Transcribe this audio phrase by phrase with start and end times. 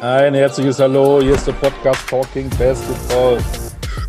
[0.00, 3.38] Ein herzliches Hallo, hier ist der Podcast Talking Basketball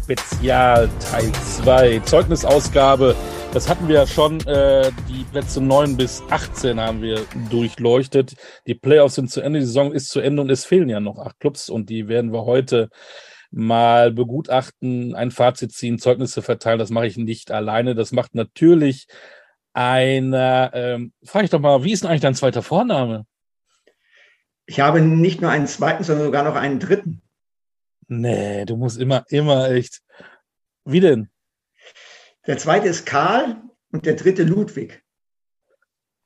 [0.04, 3.16] Spezial Teil 2, Zeugnisausgabe.
[3.54, 8.34] Das hatten wir ja schon, äh, die Plätze 9 bis 18 haben wir durchleuchtet.
[8.68, 11.20] Die Playoffs sind zu Ende, die Saison ist zu Ende und es fehlen ja noch
[11.20, 12.90] acht Clubs und die werden wir heute
[13.52, 16.80] mal begutachten, ein Fazit ziehen, Zeugnisse verteilen.
[16.80, 17.96] Das mache ich nicht alleine.
[17.96, 19.08] Das macht natürlich
[19.74, 23.26] einer, ähm, frage ich doch mal, wie ist denn eigentlich dein zweiter Vorname?
[24.66, 27.22] Ich habe nicht nur einen zweiten, sondern sogar noch einen dritten.
[28.08, 30.02] Nee, du musst immer, immer echt.
[30.86, 31.30] Wie denn?
[32.48, 33.62] Der zweite ist Karl
[33.92, 35.04] und der dritte Ludwig.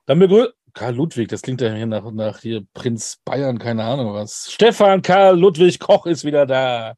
[0.05, 0.53] Dann begrüßen.
[0.73, 4.51] Karl Ludwig, das klingt ja hier nach, nach hier Prinz Bayern, keine Ahnung was.
[4.51, 6.93] Stefan Karl Ludwig Koch ist wieder da.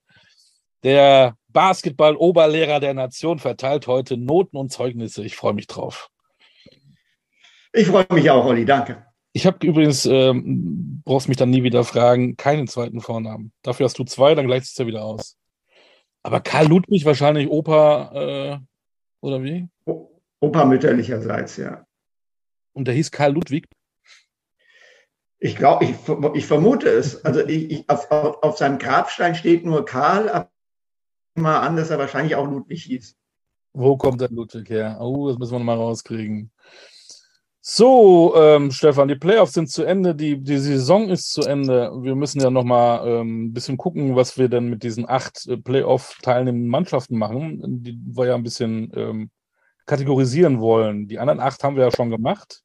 [0.84, 5.24] Der Basketball-Oberlehrer der Nation verteilt heute Noten und Zeugnisse.
[5.24, 6.10] Ich freue mich drauf.
[7.74, 9.06] Ich freue mich auch, Olli, danke.
[9.34, 13.54] Ich habe übrigens, ähm, brauchst mich dann nie wieder fragen, keinen zweiten Vornamen.
[13.62, 15.38] Dafür hast du zwei, dann gleicht es ja wieder aus.
[16.24, 18.60] Aber Karl Ludwig wahrscheinlich Opa, äh,
[19.22, 19.68] oder wie?
[20.40, 21.86] Opa mütterlicherseits, ja.
[22.74, 23.68] Und der hieß Karl Ludwig?
[25.40, 25.96] Ich glaube, ich,
[26.36, 27.26] ich, vermute es.
[27.26, 30.52] Also ich, ich, auf, auf, auf, seinem Grabstein steht nur Karl, aber
[31.36, 33.18] mal an, dass er wahrscheinlich auch Ludwig hieß.
[33.74, 34.98] Wo kommt der Ludwig her?
[35.00, 36.52] Oh, das müssen wir nochmal rauskriegen.
[37.64, 41.92] So, ähm, Stefan, die Playoffs sind zu Ende, die, die Saison ist zu Ende.
[42.02, 45.58] Wir müssen ja nochmal ähm, ein bisschen gucken, was wir denn mit diesen acht äh,
[45.58, 49.30] Playoff-teilnehmenden Mannschaften machen, die wir ja ein bisschen ähm,
[49.86, 51.08] kategorisieren wollen.
[51.08, 52.64] Die anderen acht haben wir ja schon gemacht.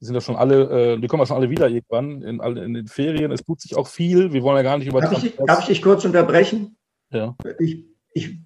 [0.00, 2.74] Die sind ja schon alle, äh, die kommen ja schon alle wieder irgendwann in, in
[2.74, 3.30] den Ferien.
[3.30, 4.32] Es tut sich auch viel.
[4.32, 5.00] Wir wollen ja gar nicht über.
[5.00, 6.76] Darf, ich, darf ich dich kurz unterbrechen?
[7.10, 7.36] Ja.
[7.60, 8.40] Ich, ich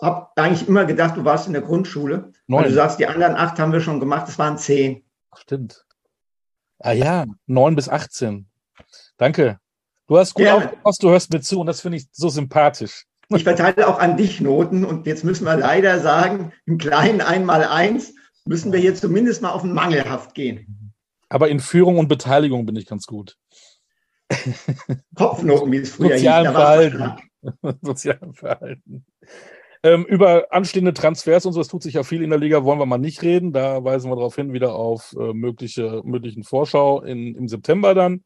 [0.00, 2.32] habe eigentlich immer gedacht, du warst in der Grundschule.
[2.46, 2.62] Neun.
[2.62, 5.04] Weil du sagst, die anderen acht haben wir schon gemacht, es waren zehn.
[5.36, 5.84] Stimmt.
[6.78, 8.48] Ah ja, neun bis 18.
[9.16, 9.58] Danke.
[10.08, 10.56] Du hast gut ja.
[10.56, 13.06] aufgepasst, du hörst mir zu und das finde ich so sympathisch.
[13.28, 17.64] Ich verteile auch an dich Noten und jetzt müssen wir leider sagen, im kleinen einmal
[17.64, 18.14] eins
[18.44, 20.92] müssen wir hier zumindest mal auf den Mangelhaft gehen.
[21.28, 23.38] Aber in Führung und Beteiligung bin ich ganz gut.
[25.14, 26.56] Kopfnoten, wie es früher Sozialen hieß.
[26.56, 27.22] Verhalten.
[27.82, 29.04] Sozialen Verhalten.
[29.84, 32.78] Ähm, über anstehende Transfers und so, es tut sich ja viel in der Liga, wollen
[32.78, 33.52] wir mal nicht reden.
[33.52, 38.22] Da weisen wir darauf hin, wieder auf äh, mögliche, möglichen Vorschau in, im September dann.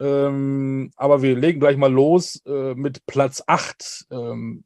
[0.00, 4.64] Ähm, aber wir legen gleich mal los äh, mit Platz 8 ähm,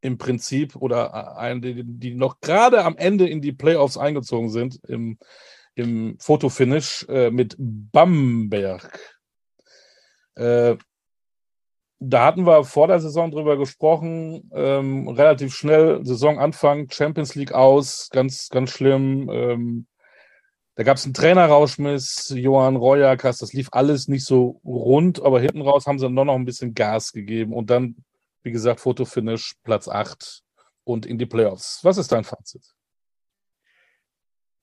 [0.00, 4.80] im Prinzip oder äh, die, die noch gerade am Ende in die Playoffs eingezogen sind
[4.88, 5.18] im,
[5.74, 8.98] im Fotofinish äh, mit Bamberg.
[10.34, 10.76] Äh,
[12.04, 18.08] da hatten wir vor der Saison drüber gesprochen, ähm, relativ schnell Saisonanfang, Champions League aus,
[18.10, 19.30] ganz, ganz schlimm.
[19.30, 19.86] Ähm,
[20.74, 25.62] da gab es einen Trainerrauschmiss, Johann Royakas, das lief alles nicht so rund, aber hinten
[25.62, 27.96] raus haben sie dann noch ein bisschen Gas gegeben und dann,
[28.42, 30.42] wie gesagt, Fotofinish, Platz 8
[30.84, 31.80] und in die Playoffs.
[31.82, 32.62] Was ist dein Fazit?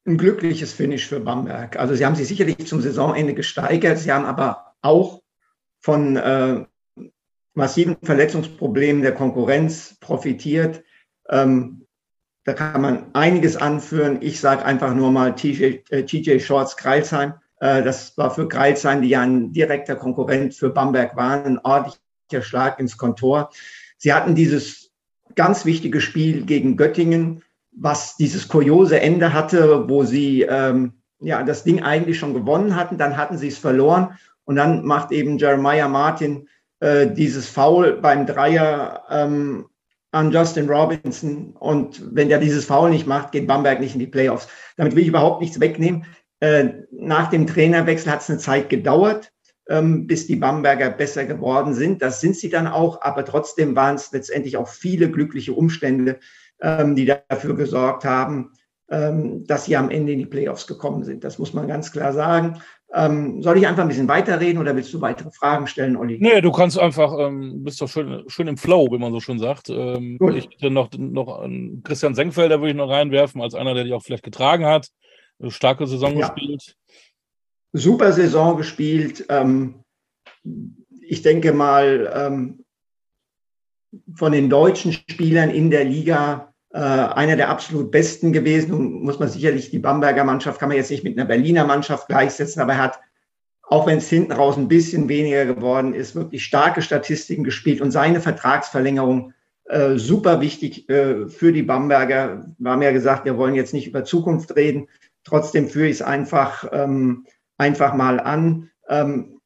[0.05, 1.77] Ein glückliches Finish für Bamberg.
[1.77, 5.21] Also sie haben sich sicherlich zum Saisonende gesteigert, sie haben aber auch
[5.79, 6.65] von äh,
[7.59, 10.83] massiven Verletzungsproblemen der Konkurrenz profitiert.
[11.29, 11.85] Ähm,
[12.45, 14.17] da kann man einiges anführen.
[14.21, 17.33] Ich sage einfach nur mal TJ, äh, TJ Shorts Kreilsheim.
[17.59, 22.41] Äh, das war für Kreilsheim, die ja ein direkter Konkurrent für Bamberg waren, ein ordentlicher
[22.41, 23.51] Schlag ins Kontor.
[23.97, 24.91] Sie hatten dieses
[25.35, 31.63] ganz wichtige Spiel gegen Göttingen, was dieses kuriose Ende hatte, wo sie ähm, ja das
[31.63, 35.87] Ding eigentlich schon gewonnen hatten, dann hatten sie es verloren und dann macht eben Jeremiah
[35.87, 36.47] Martin
[36.79, 39.65] äh, dieses Foul beim Dreier ähm,
[40.11, 41.55] an Justin Robinson.
[41.59, 44.47] Und wenn der dieses Foul nicht macht, geht Bamberg nicht in die Playoffs.
[44.77, 46.05] Damit will ich überhaupt nichts wegnehmen.
[46.39, 49.31] Äh, nach dem Trainerwechsel hat es eine Zeit gedauert,
[49.67, 52.01] ähm, bis die Bamberger besser geworden sind.
[52.01, 56.19] Das sind sie dann auch, aber trotzdem waren es letztendlich auch viele glückliche Umstände,
[56.61, 58.53] ähm, die dafür gesorgt haben,
[58.89, 61.23] ähm, dass sie am Ende in die Playoffs gekommen sind.
[61.23, 62.61] Das muss man ganz klar sagen.
[62.91, 66.17] Ähm, soll ich einfach ein bisschen weiterreden oder willst du weitere Fragen stellen, Olli?
[66.19, 69.37] Nee, du kannst einfach, ähm, bist doch schön, schön im Flow, wie man so schön
[69.37, 69.69] sagt.
[69.69, 71.47] Ähm, ich hätte noch, noch
[71.83, 74.87] Christian Senkfelder würde ich noch reinwerfen, als einer, der dich auch vielleicht getragen hat.
[75.47, 76.27] Starke Saison ja.
[76.27, 76.75] gespielt.
[77.73, 79.25] Super Saison gespielt.
[79.29, 79.83] Ähm,
[81.01, 82.65] ich denke mal, ähm,
[84.15, 88.73] von den deutschen Spielern in der Liga äh, einer der absolut besten gewesen.
[88.73, 92.07] Und muss man sicherlich die Bamberger Mannschaft kann man jetzt nicht mit einer Berliner Mannschaft
[92.07, 92.99] gleichsetzen, aber er hat,
[93.63, 97.91] auch wenn es hinten raus ein bisschen weniger geworden ist, wirklich starke Statistiken gespielt und
[97.91, 99.33] seine Vertragsverlängerung
[99.65, 102.45] äh, super wichtig äh, für die Bamberger.
[102.57, 104.87] Wir haben ja gesagt, wir wollen jetzt nicht über Zukunft reden.
[105.23, 107.25] Trotzdem führe ich es einfach, ähm,
[107.57, 108.71] einfach mal an.
[108.87, 109.39] Ähm,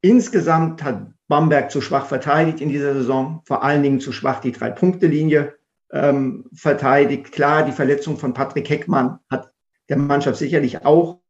[0.00, 4.52] insgesamt hat Bamberg zu schwach verteidigt in dieser Saison, vor allen Dingen zu schwach die
[4.52, 5.54] Drei-Punkte-Linie
[5.92, 7.32] ähm, verteidigt.
[7.32, 9.52] Klar, die Verletzung von Patrick Heckmann hat
[9.88, 11.20] der Mannschaft sicherlich auch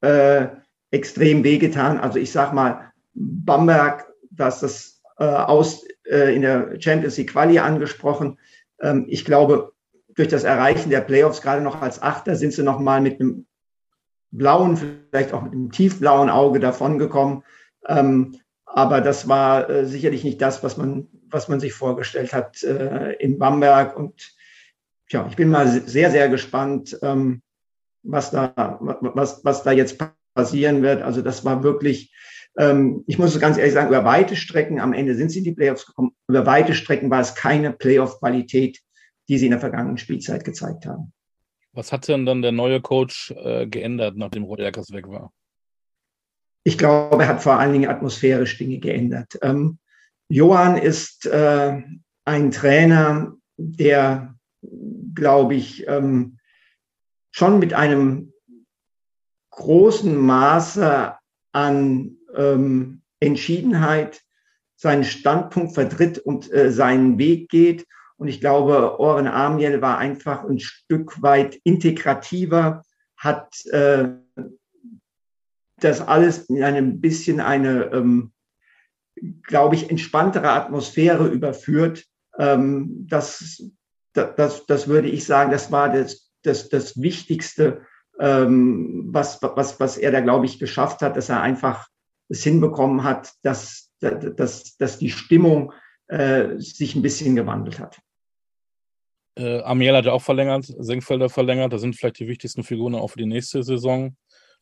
[0.00, 0.48] äh,
[0.90, 1.98] extrem wehgetan.
[1.98, 7.58] Also ich sag mal, Bamberg, dass das äh, aus äh, in der Champions League Quali
[7.58, 8.38] angesprochen.
[8.80, 9.72] Ähm, ich glaube,
[10.14, 13.46] durch das Erreichen der Playoffs, gerade noch als Achter, sind sie noch mal mit einem
[14.30, 17.42] blauen, vielleicht auch mit einem tiefblauen Auge davongekommen.
[17.86, 18.36] Ähm,
[18.66, 23.12] aber das war äh, sicherlich nicht das, was man, was man sich vorgestellt hat äh,
[23.14, 23.96] in Bamberg.
[23.96, 24.32] Und
[25.10, 27.42] ja, ich bin mal sehr, sehr gespannt, ähm,
[28.02, 30.02] was, da, was, was da jetzt
[30.34, 31.02] passieren wird.
[31.02, 32.14] Also das war wirklich,
[32.56, 35.52] ähm, ich muss ganz ehrlich sagen, über weite Strecken, am Ende sind sie in die
[35.52, 38.80] Playoffs gekommen, über weite Strecken war es keine Playoff-Qualität,
[39.28, 41.12] die sie in der vergangenen Spielzeit gezeigt haben.
[41.72, 45.32] Was hat denn dann der neue Coach äh, geändert, nachdem Roderkers weg war?
[46.62, 49.38] Ich glaube, er hat vor allen Dingen atmosphärisch Dinge geändert.
[49.42, 49.78] Ähm,
[50.28, 51.82] Johann ist äh,
[52.24, 54.34] ein Trainer, der,
[55.14, 56.38] glaube ich, ähm,
[57.30, 58.32] schon mit einem
[59.50, 61.14] großen Maße
[61.52, 64.22] an ähm, Entschiedenheit
[64.76, 67.86] seinen Standpunkt vertritt und äh, seinen Weg geht.
[68.16, 72.82] Und ich glaube, Oren Amiel war einfach ein Stück weit integrativer,
[73.16, 74.08] hat äh,
[75.78, 78.33] das alles in einem bisschen eine, ähm,
[79.42, 82.04] glaube ich, entspanntere Atmosphäre überführt.
[82.38, 83.62] Ähm, das,
[84.12, 87.82] das, das würde ich sagen, das war das, das, das Wichtigste,
[88.18, 91.88] ähm, was, was, was er da, glaube ich, geschafft hat, dass er einfach
[92.28, 95.72] es hinbekommen hat, dass, dass, dass die Stimmung
[96.08, 98.00] äh, sich ein bisschen gewandelt hat.
[99.36, 101.72] Äh, Amiel hat ja auch verlängert, Senkfelder verlängert.
[101.72, 104.16] Das sind vielleicht die wichtigsten Figuren auch für die nächste Saison.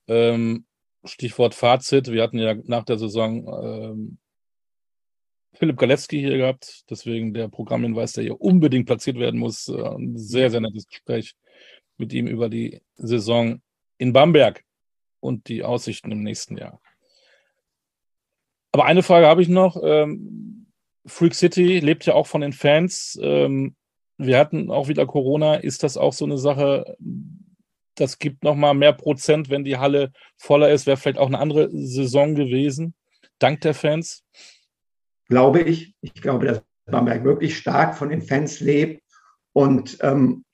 [0.09, 0.65] Ähm,
[1.05, 2.11] Stichwort Fazit.
[2.11, 4.19] Wir hatten ja nach der Saison ähm,
[5.55, 6.85] Philipp Galewski hier gehabt.
[6.91, 9.69] Deswegen der Programmhinweis, der hier unbedingt platziert werden muss.
[9.69, 11.35] Äh, ein sehr, sehr nettes Gespräch
[11.97, 13.61] mit ihm über die Saison
[13.99, 14.65] in Bamberg
[15.21, 16.81] und die Aussichten im nächsten Jahr.
[18.73, 19.77] Aber eine Frage habe ich noch.
[19.83, 20.67] Ähm,
[21.07, 23.19] Freak City lebt ja auch von den Fans.
[23.23, 23.77] Ähm,
[24.17, 25.57] wir hatten auch wieder Corona.
[25.57, 26.97] Ist das auch so eine Sache,
[27.95, 30.87] das gibt nochmal mehr Prozent, wenn die Halle voller ist?
[30.87, 32.95] Wäre vielleicht auch eine andere Saison gewesen,
[33.39, 34.25] dank der Fans?
[35.29, 35.95] Glaube ich.
[36.01, 39.03] Ich glaube, dass Bamberg wirklich stark von den Fans lebt.
[39.53, 40.45] Und ähm,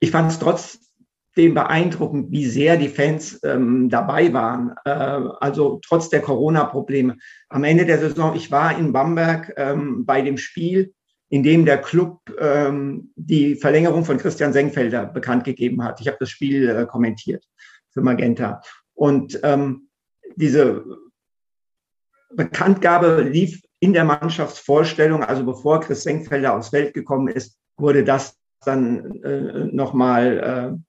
[0.00, 4.74] ich fand es trotzdem beeindruckend, wie sehr die Fans ähm, dabei waren.
[4.84, 7.16] Äh, also trotz der Corona-Probleme.
[7.48, 10.92] Am Ende der Saison, ich war in Bamberg ähm, bei dem Spiel
[11.30, 16.00] in dem der Club ähm, die Verlängerung von Christian Senkfelder bekannt gegeben hat.
[16.00, 17.44] Ich habe das Spiel äh, kommentiert
[17.90, 18.62] für Magenta.
[18.94, 19.88] Und ähm,
[20.36, 20.84] diese
[22.30, 28.36] Bekanntgabe lief in der Mannschaftsvorstellung, also bevor Chris Senkfelder aufs Feld gekommen ist, wurde das
[28.64, 30.80] dann äh, nochmal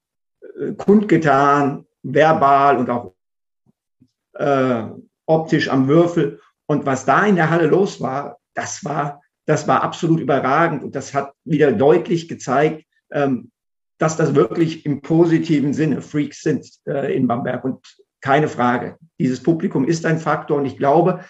[0.60, 3.14] äh, kundgetan, verbal und auch
[4.34, 4.84] äh,
[5.26, 6.40] optisch am Würfel.
[6.66, 10.84] Und was da in der Halle los war, das war das war absolut überragend.
[10.84, 13.50] Und das hat wieder deutlich gezeigt, ähm,
[13.98, 17.64] dass das wirklich im positiven Sinne Freaks sind äh, in Bamberg.
[17.64, 17.84] Und
[18.22, 18.98] keine Frage.
[19.20, 21.22] Dieses Publikum ist ein Faktor und ich glaube,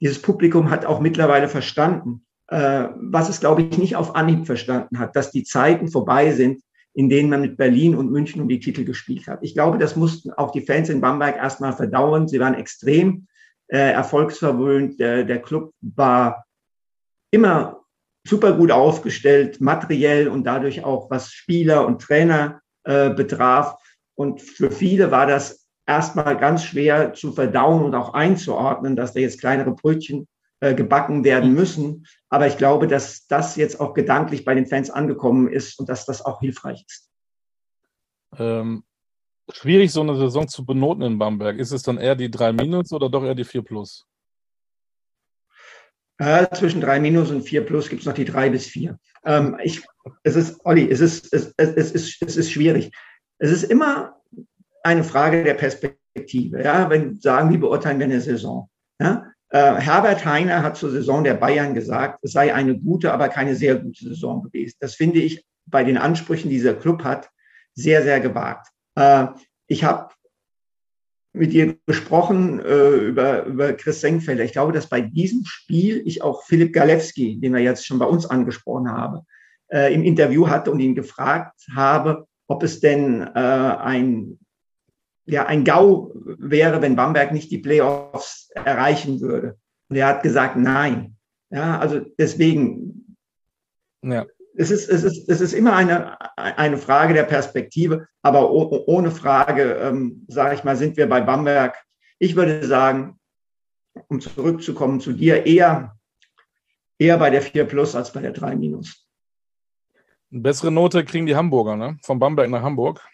[0.00, 4.98] dieses Publikum hat auch mittlerweile verstanden, äh, was es, glaube ich, nicht auf Anhieb verstanden
[4.98, 6.62] hat, dass die Zeiten vorbei sind,
[6.94, 9.40] in denen man mit Berlin und München um die Titel gespielt hat.
[9.42, 12.26] Ich glaube, das mussten auch die Fans in Bamberg erstmal verdauern.
[12.26, 13.28] Sie waren extrem
[13.68, 14.98] äh, erfolgsverwöhnt.
[14.98, 16.44] Der, der Club war
[17.30, 17.80] immer
[18.26, 23.76] super gut aufgestellt, materiell und dadurch auch was Spieler und Trainer äh, betraf.
[24.14, 29.20] Und für viele war das erstmal ganz schwer zu verdauen und auch einzuordnen, dass da
[29.20, 30.28] jetzt kleinere Brötchen
[30.60, 32.06] äh, gebacken werden müssen.
[32.28, 36.06] Aber ich glaube, dass das jetzt auch gedanklich bei den Fans angekommen ist und dass
[36.06, 37.10] das auch hilfreich ist.
[38.38, 38.84] Ähm,
[39.52, 41.58] schwierig, so eine Saison zu benoten in Bamberg.
[41.58, 44.06] Ist es dann eher die 3 Minus oder doch eher die 4 Plus?
[46.20, 48.98] Äh, zwischen 3 minus und 4 plus gibt es noch die 3 bis 4.
[49.24, 49.82] Ähm, ich,
[50.22, 52.90] es ist, Olli, es ist, es, es, ist, es ist schwierig.
[53.38, 54.19] Es ist immer
[54.82, 56.62] eine Frage der Perspektive.
[56.62, 58.68] Ja, wenn sagen, wie beurteilen wir eine Saison?
[59.00, 59.26] Ja?
[59.50, 63.56] Äh, Herbert Heiner hat zur Saison der Bayern gesagt, es sei eine gute, aber keine
[63.56, 64.76] sehr gute Saison gewesen.
[64.80, 67.30] Das finde ich bei den Ansprüchen, die dieser Club hat,
[67.74, 68.68] sehr, sehr gewagt.
[68.96, 69.26] Äh,
[69.66, 70.08] ich habe
[71.32, 74.44] mit dir gesprochen äh, über, über Chris Senkfelder.
[74.44, 78.06] Ich glaube, dass bei diesem Spiel ich auch Philipp Galewski, den wir jetzt schon bei
[78.06, 79.20] uns angesprochen haben,
[79.68, 84.38] äh, im Interview hatte und ihn gefragt habe, ob es denn äh, ein
[85.30, 89.56] ja ein GAU wäre, wenn Bamberg nicht die Playoffs erreichen würde.
[89.88, 91.16] Und er hat gesagt, nein.
[91.50, 93.16] Ja, also deswegen,
[94.02, 94.24] ja.
[94.56, 99.74] es, ist, es, ist, es ist immer eine, eine Frage der Perspektive, aber ohne Frage,
[99.74, 101.76] ähm, sage ich mal, sind wir bei Bamberg.
[102.18, 103.18] Ich würde sagen,
[104.08, 105.96] um zurückzukommen zu dir, eher,
[106.98, 109.08] eher bei der 4 Plus als bei der 3 Minus.
[110.30, 111.98] Eine bessere Note kriegen die Hamburger, ne?
[112.04, 113.04] Von Bamberg nach Hamburg.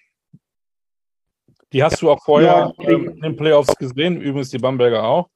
[1.72, 5.28] Die hast du auch vorher ja, ähm, in den Playoffs gesehen, übrigens die Bamberger auch.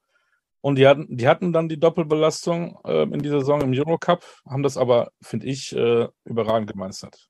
[0.61, 4.63] Und die hatten, die hatten dann die Doppelbelastung äh, in dieser Saison im Eurocup, haben
[4.63, 7.27] das aber, finde ich, äh, überragend gemeistert.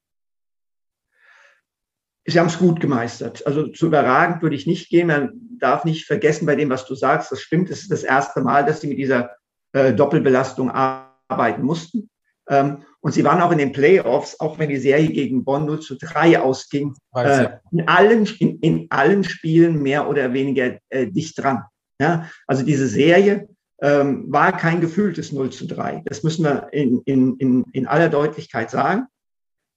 [2.26, 3.46] Sie haben es gut gemeistert.
[3.48, 5.08] Also zu überragend würde ich nicht gehen.
[5.08, 7.32] Man darf nicht vergessen bei dem, was du sagst.
[7.32, 7.72] Das stimmt.
[7.72, 9.32] Es ist das erste Mal, dass sie mit dieser
[9.74, 12.10] äh, Doppelbelastung arbeiten mussten.
[12.48, 15.80] Ähm, und sie waren auch in den Playoffs, auch wenn die Serie gegen Bonn 0
[15.80, 21.38] zu 3 ausging, äh, in, allen, in, in, allen Spielen mehr oder weniger äh, dicht
[21.40, 21.64] dran.
[22.00, 22.30] Ja?
[22.46, 23.50] Also diese Serie
[23.82, 26.04] ähm, war kein gefühltes 0 zu 3.
[26.06, 29.08] Das müssen wir in, in, in, in aller Deutlichkeit sagen.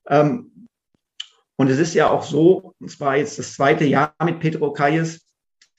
[0.08, 0.68] Ähm,
[1.56, 5.26] und es ist ja auch so, es war jetzt das zweite Jahr mit Petro Kayes,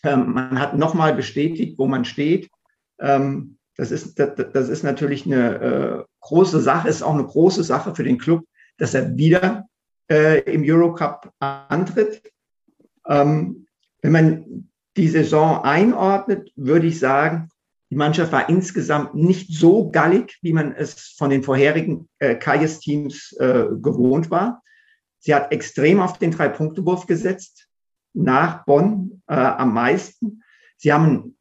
[0.04, 2.50] ähm, man hat nochmal bestätigt, wo man steht.
[3.00, 7.64] Ähm, das ist, das, das ist natürlich eine äh, große Sache, ist auch eine große
[7.64, 8.46] Sache für den Club,
[8.78, 9.66] dass er wieder
[10.10, 12.22] äh, im Eurocup antritt.
[13.08, 13.68] Ähm,
[14.02, 17.50] wenn man die Saison einordnet, würde ich sagen,
[17.92, 23.34] die Mannschaft war insgesamt nicht so gallig, wie man es von den vorherigen äh, Kayes-Teams
[23.34, 24.64] äh, gewohnt war.
[25.20, 27.68] Sie hat extrem auf den Drei-Punkte-Wurf gesetzt,
[28.14, 30.44] nach Bonn äh, am meisten.
[30.78, 31.35] Sie haben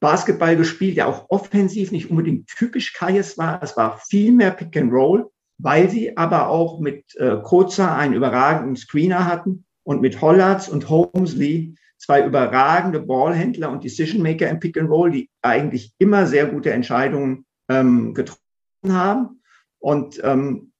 [0.00, 3.62] Basketball gespielt, der auch offensiv nicht unbedingt typisch Kayes war.
[3.62, 8.14] Es war viel mehr Pick and Roll, weil sie aber auch mit äh, Koza einen
[8.14, 14.58] überragenden Screener hatten und mit Hollatz und Holmesley zwei überragende Ballhändler und Decision Maker im
[14.58, 18.40] Pick and Roll, die eigentlich immer sehr gute Entscheidungen ähm, getroffen
[18.88, 19.42] haben.
[19.78, 20.72] Und ähm,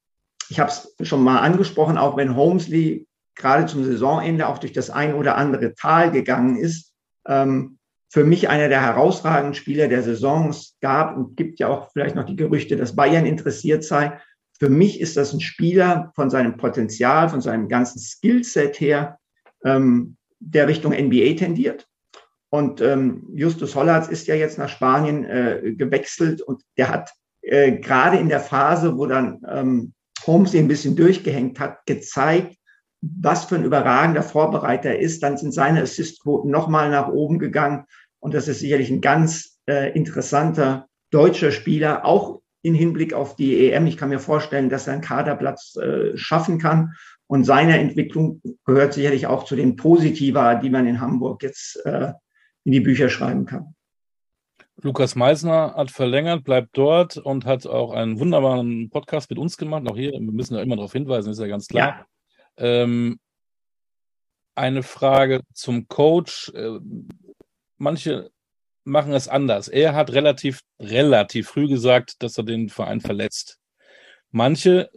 [0.49, 4.89] ich habe es schon mal angesprochen, auch wenn Holmesley gerade zum Saisonende auch durch das
[4.89, 6.95] ein oder andere Tal gegangen ist,
[7.27, 7.79] ähm,
[8.11, 10.51] für mich einer der herausragenden Spieler der Saison.
[10.51, 14.19] Es gab und gibt ja auch vielleicht noch die Gerüchte, dass Bayern interessiert sei.
[14.59, 19.19] Für mich ist das ein Spieler von seinem Potenzial, von seinem ganzen Skillset her,
[19.65, 21.87] ähm, der Richtung NBA tendiert.
[22.51, 27.13] Und ähm, Justus Hollatz ist ja jetzt nach Spanien äh, gewechselt und der hat
[27.43, 29.93] äh, gerade in der Phase, wo dann ähm,
[30.27, 32.57] Holmes ein bisschen durchgehängt hat, gezeigt,
[33.03, 35.23] was für ein überragender Vorbereiter ist.
[35.23, 37.85] Dann sind seine Assistquoten nochmal nach oben gegangen.
[38.19, 43.71] Und das ist sicherlich ein ganz äh, interessanter deutscher Spieler, auch in Hinblick auf die
[43.71, 43.87] EM.
[43.87, 46.95] Ich kann mir vorstellen, dass er einen Kaderplatz äh, schaffen kann.
[47.27, 52.13] Und seine Entwicklung gehört sicherlich auch zu den Positiva, die man in Hamburg jetzt äh,
[52.65, 53.75] in die Bücher schreiben kann.
[54.83, 59.85] Lukas Meisner hat verlängert, bleibt dort und hat auch einen wunderbaren Podcast mit uns gemacht.
[59.89, 61.89] Auch hier, wir müssen ja immer darauf hinweisen, ist ja ganz klar.
[61.89, 62.07] Ja.
[62.61, 63.19] Ähm,
[64.55, 66.53] eine Frage zum Coach.
[66.55, 66.79] Äh,
[67.79, 68.31] manche
[68.85, 69.69] machen es anders.
[69.69, 73.59] Er hat relativ, relativ früh gesagt, dass er den Verein verletzt.
[74.31, 74.91] Manche,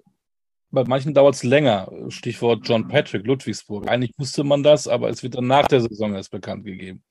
[0.71, 1.91] bei manchen dauert es länger.
[2.09, 3.87] Stichwort John Patrick, Ludwigsburg.
[3.87, 7.03] Eigentlich wusste man das, aber es wird dann nach der Saison erst bekannt gegeben.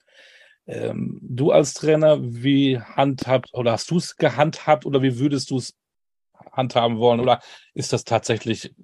[0.67, 5.59] Ähm, du als Trainer, wie handhabt oder hast du es gehandhabt oder wie würdest du
[5.59, 5.75] es
[6.53, 7.21] handhaben wollen?
[7.21, 7.41] Oder
[7.75, 8.75] ist das tatsächlich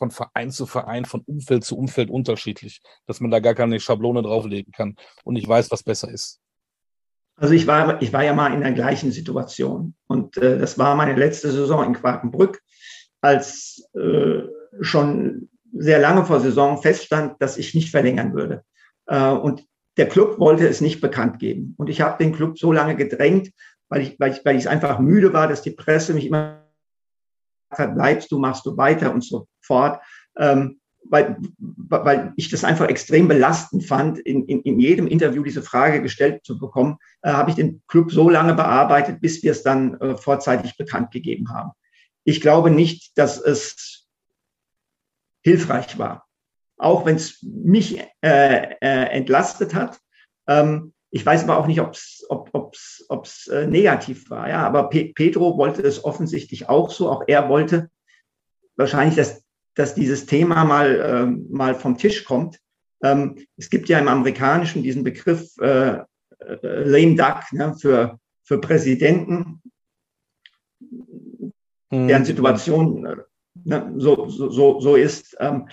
[0.00, 4.22] von Verein zu Verein, von Umfeld zu Umfeld unterschiedlich, dass man da gar keine Schablone
[4.22, 6.40] drauflegen kann und nicht weiß, was besser ist.
[7.36, 10.94] Also ich war, ich war ja mal in der gleichen Situation und äh, das war
[10.94, 12.62] meine letzte Saison in Quakenbrück,
[13.20, 14.42] als äh,
[14.80, 18.64] schon sehr lange vor Saison feststand, dass ich nicht verlängern würde.
[19.06, 19.64] Äh, und
[19.98, 21.74] der Club wollte es nicht bekannt geben.
[21.76, 23.50] Und ich habe den Club so lange gedrängt,
[23.90, 26.59] weil ich, weil ich, weil ich einfach müde war, dass die Presse mich immer
[27.70, 30.00] hat, bleibst du, machst du weiter und so fort.
[30.36, 31.36] Ähm, weil,
[31.66, 36.44] weil ich das einfach extrem belastend fand, in, in, in jedem Interview diese Frage gestellt
[36.44, 40.16] zu bekommen, äh, habe ich den Club so lange bearbeitet, bis wir es dann äh,
[40.16, 41.70] vorzeitig bekannt gegeben haben.
[42.24, 44.06] Ich glaube nicht, dass es
[45.42, 46.26] hilfreich war,
[46.76, 49.98] auch wenn es mich äh, äh, entlastet hat.
[50.46, 54.48] Ähm, ich weiß aber auch nicht, ob's, ob es ob's, äh, negativ war.
[54.48, 57.10] Ja, aber Pe Pedro wollte es offensichtlich auch so.
[57.10, 57.90] Auch er wollte
[58.76, 59.42] wahrscheinlich, dass,
[59.74, 62.58] dass dieses Thema mal, äh, mal vom Tisch kommt.
[63.02, 65.98] Ähm, es gibt ja im Amerikanischen diesen Begriff äh,
[66.40, 69.60] äh, lame duck ne, für, für Präsidenten,
[71.90, 72.08] hm.
[72.08, 73.16] deren Situation äh,
[73.64, 75.36] ne, so, so, so ist.
[75.40, 75.68] Ähm,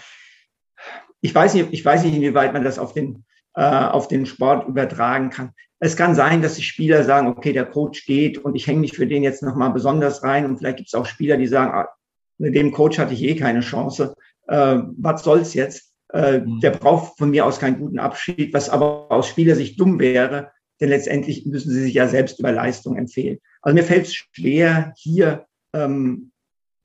[1.22, 3.26] ich weiß nicht, ich weiß nicht, inwieweit man das auf den,
[3.58, 5.52] äh, auf den Sport übertragen kann.
[5.80, 8.96] Es kann sein, dass die Spieler sagen, okay, der Coach geht und ich hänge mich
[8.96, 10.46] für den jetzt nochmal besonders rein.
[10.46, 11.90] Und vielleicht gibt es auch Spieler, die sagen, ah,
[12.38, 14.16] mit dem Coach hatte ich eh keine Chance.
[14.48, 15.92] Äh, was soll's jetzt?
[16.14, 16.60] Äh, mhm.
[16.60, 20.90] Der braucht von mir aus keinen guten Abschied, was aber aus Spielersicht dumm wäre, denn
[20.90, 23.40] letztendlich müssen sie sich ja selbst über Leistung empfehlen.
[23.64, 26.32] Also mir fällt es schwer, hier ähm,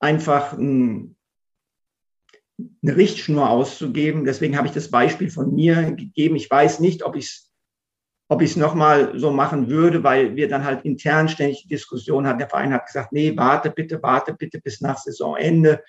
[0.00, 1.16] einfach ein,
[2.58, 4.24] eine Richtschnur auszugeben.
[4.24, 6.36] Deswegen habe ich das Beispiel von mir gegeben.
[6.36, 7.52] Ich weiß nicht, ob ich es
[8.32, 12.38] ob ich es nochmal so machen würde, weil wir dann halt intern ständig Diskussionen hatten.
[12.38, 15.84] Der Verein hat gesagt, nee, warte bitte, warte bitte bis nach Saisonende.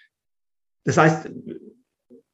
[0.84, 1.32] Das heißt,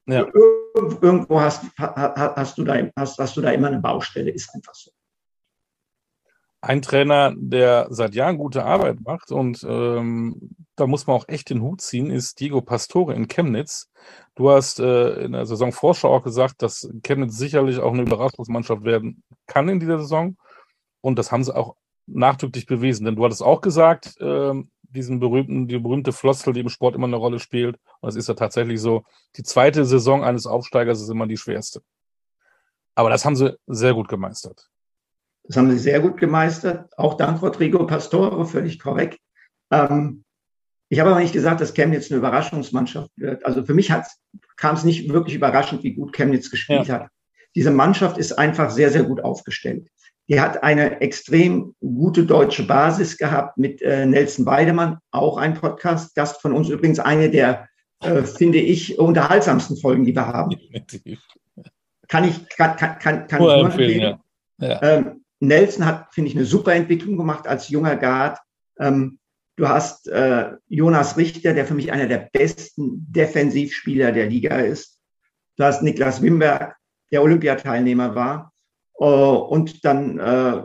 [0.06, 0.26] ja.
[0.34, 4.90] irgendwo hast, hast, du da, hast, hast du da immer eine Baustelle, ist einfach so.
[6.62, 11.50] Ein Trainer, der seit Jahren gute Arbeit macht und ähm, da muss man auch echt
[11.50, 13.90] den Hut ziehen, ist Diego Pastore in Chemnitz.
[14.34, 19.22] Du hast äh, in der Saisonvorschau auch gesagt, dass Chemnitz sicherlich auch eine Überraschungsmannschaft werden
[19.46, 20.36] kann in dieser Saison.
[21.02, 21.76] Und das haben sie auch
[22.06, 23.04] nachdrücklich bewiesen.
[23.04, 27.06] Denn du hattest auch gesagt, äh, diesen berühmten, die berühmte Floskel, die im Sport immer
[27.06, 27.78] eine Rolle spielt.
[28.00, 29.04] Und es ist ja tatsächlich so,
[29.36, 31.82] die zweite Saison eines Aufsteigers ist immer die schwerste.
[32.94, 34.69] Aber das haben sie sehr gut gemeistert.
[35.50, 36.96] Das haben sie sehr gut gemeistert.
[36.96, 39.18] Auch dank Rodrigo Pastore, völlig korrekt.
[39.72, 40.22] Ähm,
[40.88, 43.44] ich habe aber nicht gesagt, dass Chemnitz eine Überraschungsmannschaft wird.
[43.44, 43.92] Also für mich
[44.56, 46.94] kam es nicht wirklich überraschend, wie gut Chemnitz gespielt ja.
[46.94, 47.08] hat.
[47.56, 49.88] Diese Mannschaft ist einfach sehr, sehr gut aufgestellt.
[50.28, 56.40] Die hat eine extrem gute deutsche Basis gehabt mit äh, Nelson Weidemann, auch ein Podcast-Gast
[56.40, 57.68] von uns, übrigens eine der,
[58.04, 60.54] äh, finde ich, unterhaltsamsten Folgen, die wir haben.
[62.06, 64.00] Kann ich, kann, kann, kann, kann ich nur empfehlen.
[64.00, 64.20] Ja.
[64.68, 64.82] Ja.
[64.82, 68.38] Ähm, Nelson hat, finde ich, eine super Entwicklung gemacht als junger Guard.
[68.78, 69.18] Ähm,
[69.56, 75.00] du hast äh, Jonas Richter, der für mich einer der besten Defensivspieler der Liga ist.
[75.56, 76.76] Du hast Niklas Wimberg,
[77.10, 78.52] der Olympiateilnehmer war.
[78.98, 80.62] Äh, und dann äh,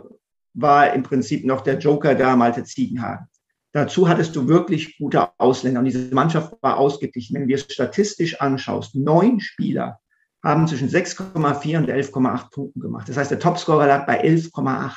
[0.54, 3.26] war im Prinzip noch der Joker da, Malte Ziegenhagen.
[3.72, 7.34] Dazu hattest du wirklich gute Ausländer und diese Mannschaft war ausgeglichen.
[7.34, 10.00] Wenn du es statistisch anschaust, neun Spieler
[10.46, 13.08] haben zwischen 6,4 und 11,8 Punkten gemacht.
[13.08, 14.92] Das heißt, der Topscorer lag bei 11,8.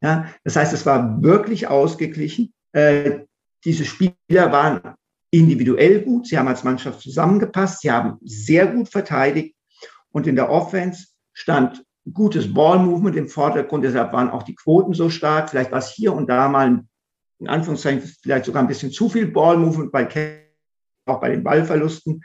[0.00, 2.52] Ja, das heißt, es war wirklich ausgeglichen.
[2.72, 3.20] Äh,
[3.64, 4.94] diese Spieler waren
[5.30, 6.26] individuell gut.
[6.26, 7.80] Sie haben als Mannschaft zusammengepasst.
[7.80, 9.56] Sie haben sehr gut verteidigt.
[10.10, 13.84] Und in der Offense stand gutes Ballmovement im Vordergrund.
[13.84, 15.50] Deshalb waren auch die Quoten so stark.
[15.50, 16.84] Vielleicht war es hier und da mal
[17.38, 20.04] in Anführungszeichen vielleicht sogar ein bisschen zu viel Ballmovement bei
[21.06, 22.22] auch bei den Ballverlusten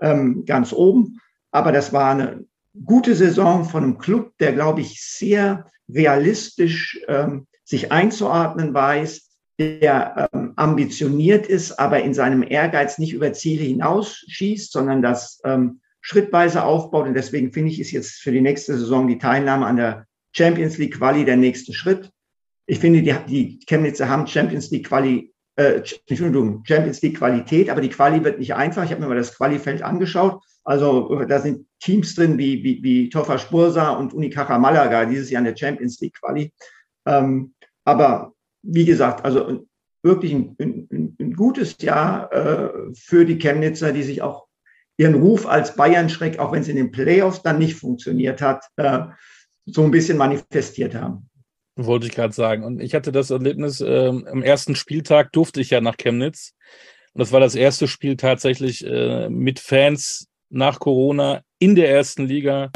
[0.00, 1.18] ähm, ganz oben.
[1.52, 2.44] Aber das war eine
[2.84, 10.28] gute Saison von einem Club, der, glaube ich, sehr realistisch ähm, sich einzuordnen weiß, der
[10.32, 16.64] ähm, ambitioniert ist, aber in seinem Ehrgeiz nicht über Ziele hinausschießt, sondern das ähm, schrittweise
[16.64, 17.06] aufbaut.
[17.06, 20.78] Und deswegen finde ich, ist jetzt für die nächste Saison die Teilnahme an der Champions
[20.78, 22.10] League Quali der nächste Schritt.
[22.66, 27.82] Ich finde, die, die Chemnitzer haben Champions League Quali, äh, Entschuldigung, Champions League Qualität, aber
[27.82, 28.84] die Quali wird nicht einfach.
[28.84, 30.42] Ich habe mir mal das Qualifeld angeschaut.
[30.64, 35.40] Also da sind Teams drin wie, wie, wie Tofa Spursa und Unicaja Malaga dieses Jahr
[35.40, 36.52] in der Champions League Quali.
[37.06, 39.66] Ähm, aber wie gesagt, also
[40.02, 44.46] wirklich ein, ein, ein gutes Jahr äh, für die Chemnitzer, die sich auch
[44.96, 49.00] ihren Ruf als Bayern-Schreck, auch wenn es in den Playoffs dann nicht funktioniert hat, äh,
[49.66, 51.28] so ein bisschen manifestiert haben.
[51.76, 52.64] Wollte ich gerade sagen.
[52.64, 56.54] Und ich hatte das Erlebnis, äh, am ersten Spieltag durfte ich ja nach Chemnitz.
[57.14, 62.26] Und das war das erste Spiel tatsächlich äh, mit Fans nach Corona in der ersten
[62.26, 62.70] Liga.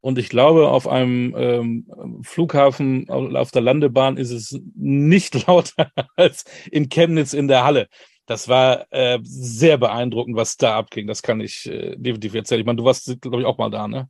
[0.00, 6.44] Und ich glaube, auf einem ähm, Flughafen, auf der Landebahn ist es nicht lauter als
[6.70, 7.88] in Chemnitz in der Halle.
[8.26, 11.06] Das war äh, sehr beeindruckend, was da abging.
[11.06, 12.60] Das kann ich äh, definitiv erzählen.
[12.60, 14.08] Ich meine, du warst, glaube ich, auch mal da, ne?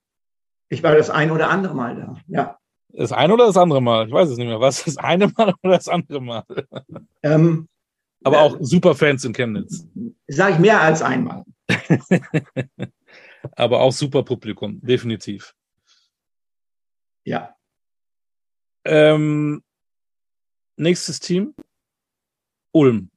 [0.69, 2.59] Ich war das ein oder andere Mal da, ja.
[2.97, 4.07] Das eine oder das andere Mal?
[4.07, 4.61] Ich weiß es nicht mehr.
[4.61, 6.45] Was das eine Mal oder das andere Mal?
[7.23, 7.69] Ähm,
[8.23, 9.87] Aber auch super Fans in Chemnitz.
[10.29, 11.45] Sage ich mehr als einmal.
[13.53, 15.55] aber auch super Publikum, definitiv.
[17.25, 17.57] Ja.
[18.85, 19.63] Ähm,
[20.77, 21.55] nächstes Team,
[22.73, 23.11] Ulm.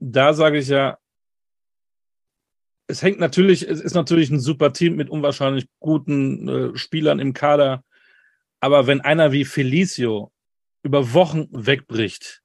[0.00, 0.98] Da sage ich ja,
[2.88, 7.34] es hängt natürlich, es ist natürlich ein super Team mit unwahrscheinlich guten äh, Spielern im
[7.34, 7.84] Kader.
[8.60, 10.32] Aber wenn einer wie Felicio
[10.82, 12.42] über Wochen wegbricht,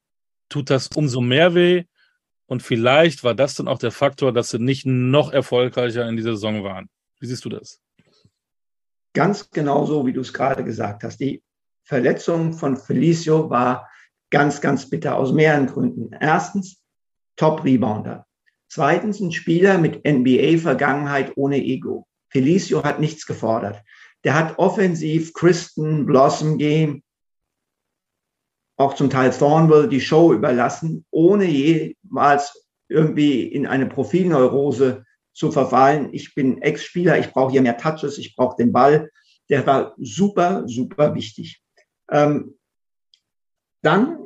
[0.49, 1.85] tut das umso mehr weh.
[2.45, 6.33] Und vielleicht war das dann auch der Faktor, dass sie nicht noch erfolgreicher in dieser
[6.33, 6.89] Saison waren.
[7.19, 7.79] Wie siehst du das?
[9.13, 11.19] Ganz genau so, wie du es gerade gesagt hast.
[11.19, 11.41] Die
[11.83, 13.89] Verletzung von Felicio war
[14.29, 16.11] ganz, ganz bitter aus mehreren Gründen.
[16.19, 16.81] Erstens,
[17.35, 18.25] Top-Rebounder.
[18.67, 22.07] Zweitens, ein Spieler mit NBA-Vergangenheit ohne Ego.
[22.29, 23.83] Felicio hat nichts gefordert.
[24.23, 27.02] Der hat offensiv Kristen, Blossom Game,
[28.77, 36.09] auch zum Teil Thornwell die Show überlassen, ohne jemals irgendwie in eine Profilneurose zu verfallen.
[36.13, 39.09] Ich bin Ex-Spieler, ich brauche hier mehr Touches, ich brauche den Ball.
[39.49, 41.61] Der war super, super wichtig.
[42.09, 42.57] Ähm,
[43.81, 44.19] dann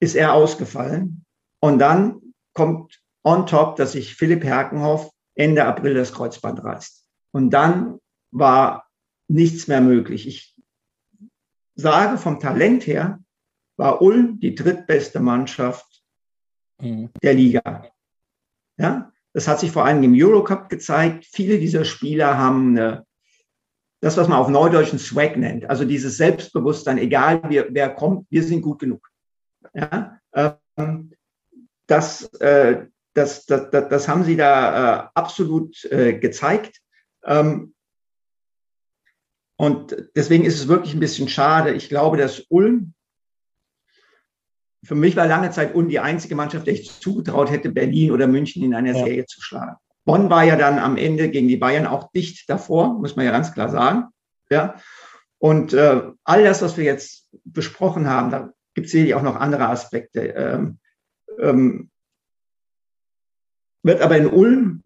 [0.00, 1.24] ist er ausgefallen
[1.60, 7.06] und dann kommt on top, dass sich Philipp Herkenhoff Ende April das Kreuzband reißt.
[7.30, 7.98] Und dann
[8.30, 8.86] war
[9.28, 10.26] nichts mehr möglich.
[10.26, 10.56] Ich
[11.74, 13.21] sage vom Talent her,
[13.82, 16.04] war Ulm die drittbeste Mannschaft
[16.80, 17.10] mhm.
[17.20, 17.90] der Liga.
[18.76, 21.26] Ja, das hat sich vor allem im Eurocup gezeigt.
[21.26, 23.04] Viele dieser Spieler haben eine,
[24.00, 28.44] das, was man auf Neudeutschen Swag nennt, also dieses Selbstbewusstsein, egal wer, wer kommt, wir
[28.44, 29.10] sind gut genug.
[29.74, 31.12] Ja, ähm,
[31.88, 36.80] das, äh, das, das, das, das haben sie da äh, absolut äh, gezeigt.
[37.24, 37.74] Ähm,
[39.56, 41.72] und deswegen ist es wirklich ein bisschen schade.
[41.72, 42.94] Ich glaube, dass Ulm,
[44.84, 48.26] für mich war lange Zeit Ulm die einzige Mannschaft, der ich zugetraut hätte, Berlin oder
[48.26, 49.04] München in einer ja.
[49.04, 49.76] Serie zu schlagen.
[50.04, 53.30] Bonn war ja dann am Ende gegen die Bayern auch dicht davor, muss man ja
[53.30, 54.06] ganz klar sagen.
[54.50, 54.74] Ja.
[55.38, 59.36] Und äh, all das, was wir jetzt besprochen haben, da gibt es sicherlich auch noch
[59.36, 60.20] andere Aspekte.
[60.20, 60.78] Ähm,
[61.38, 61.90] ähm,
[63.82, 64.82] wird aber in Ulm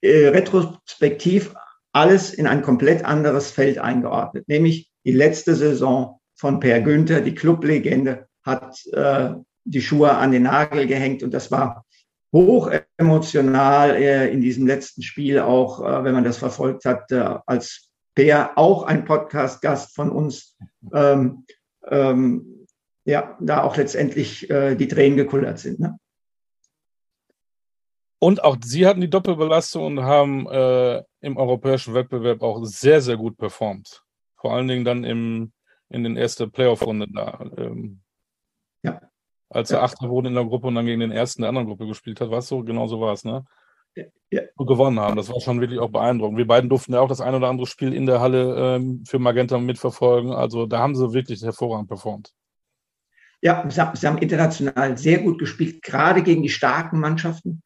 [0.00, 1.54] äh, retrospektiv
[1.92, 7.34] alles in ein komplett anderes Feld eingeordnet, nämlich die letzte Saison von Per Günther, die
[7.34, 11.84] Clublegende, hat äh, die Schuhe an den Nagel gehängt und das war
[12.32, 17.38] hoch emotional äh, in diesem letzten Spiel, auch äh, wenn man das verfolgt hat, äh,
[17.46, 20.56] als Per, auch ein Podcast-Gast von uns,
[20.92, 21.46] ähm,
[21.88, 22.66] ähm,
[23.04, 25.80] ja, da auch letztendlich äh, die Tränen gekullert sind.
[25.80, 25.98] Ne?
[28.18, 33.16] Und auch sie hatten die Doppelbelastung und haben äh, im europäischen Wettbewerb auch sehr, sehr
[33.16, 34.04] gut performt.
[34.36, 35.52] Vor allen Dingen dann im,
[35.88, 37.50] in den ersten Playoff-Runden da.
[37.56, 38.01] Ähm.
[39.52, 39.84] Als er ja.
[39.84, 42.30] Achter wurde in der Gruppe und dann gegen den ersten der anderen Gruppe gespielt hat,
[42.30, 43.44] weißt du, genau so war es, ne?
[44.30, 44.40] Ja.
[44.56, 45.16] Und gewonnen haben.
[45.16, 46.38] Das war schon wirklich auch beeindruckend.
[46.38, 49.18] Wir beiden durften ja auch das ein oder andere Spiel in der Halle ähm, für
[49.18, 50.32] Magenta mitverfolgen.
[50.32, 52.32] Also da haben sie wirklich hervorragend performt.
[53.42, 57.62] Ja, sie haben, sie haben international sehr gut gespielt, gerade gegen die starken Mannschaften.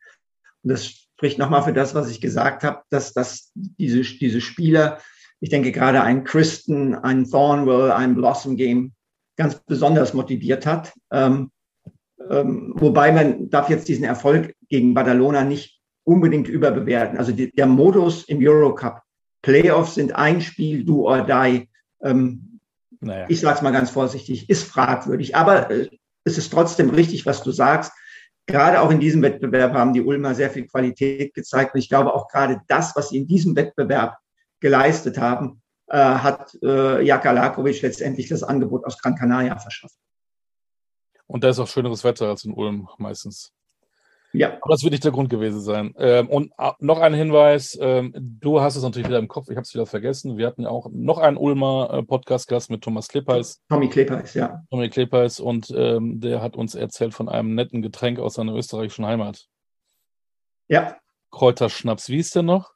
[0.65, 4.99] Und das spricht nochmal für das, was ich gesagt habe, dass, dass diese, diese Spieler,
[5.39, 8.95] ich denke gerade ein Kristen, ein Thornwell, ein Blossom Game
[9.37, 10.93] ganz besonders motiviert hat.
[11.13, 11.53] Ähm,
[12.31, 17.19] ähm, wobei man darf jetzt diesen Erfolg gegen Badalona nicht unbedingt überbewerten.
[17.19, 19.03] Also die, der Modus im Eurocup,
[19.43, 21.69] Playoffs sind ein Spiel, do or die.
[22.03, 22.61] Ähm,
[23.01, 23.27] naja.
[23.29, 25.37] ich sage es mal ganz vorsichtig, ist fragwürdig.
[25.37, 25.89] Aber äh,
[26.25, 27.93] es ist trotzdem richtig, was du sagst.
[28.47, 31.75] Gerade auch in diesem Wettbewerb haben die Ulmer sehr viel Qualität gezeigt.
[31.75, 34.17] Und ich glaube auch gerade das, was sie in diesem Wettbewerb
[34.61, 39.97] geleistet haben, äh, hat äh, Jaka Lakovic letztendlich das Angebot aus Gran Canaria verschafft.
[41.27, 43.53] Und da ist auch schöneres Wetter als in Ulm meistens.
[44.33, 44.59] Ja.
[44.61, 45.95] Aber das wird nicht der Grund gewesen sein.
[45.99, 49.57] Ähm, und äh, noch ein Hinweis: ähm, Du hast es natürlich wieder im Kopf, ich
[49.57, 50.37] habe es wieder vergessen.
[50.37, 53.63] Wir hatten ja auch noch einen Ulmer äh, Podcast-Gast mit Thomas Kleppeis.
[53.69, 54.63] Tommy Kleppeis, ja.
[54.71, 59.07] Tommy Kleppeis und ähm, der hat uns erzählt von einem netten Getränk aus seiner österreichischen
[59.07, 59.47] Heimat.
[60.69, 60.97] Ja.
[61.31, 62.09] Kräuterschnaps.
[62.09, 62.73] Wie ist der noch?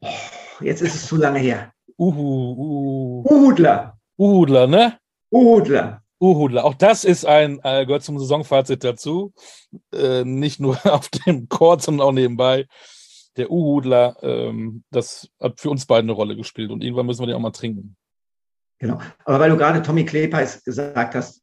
[0.00, 0.08] Oh,
[0.60, 1.72] jetzt ist es zu lange her.
[1.98, 3.24] Uhu, uhu.
[3.28, 3.98] Uhudler.
[4.18, 4.98] Uhudler, ne?
[5.30, 6.02] Uhudler.
[6.20, 6.64] Uhudler.
[6.64, 9.32] Auch das ist ein, äh, gehört zum Saisonfazit dazu.
[9.92, 12.66] Äh, nicht nur auf dem Chord, sondern auch nebenbei.
[13.36, 17.26] Der Uhudler, ähm, das hat für uns beide eine Rolle gespielt und irgendwann müssen wir
[17.26, 17.96] den auch mal trinken.
[18.78, 19.00] Genau.
[19.24, 21.42] Aber weil du gerade Tommy Klepeis gesagt hast,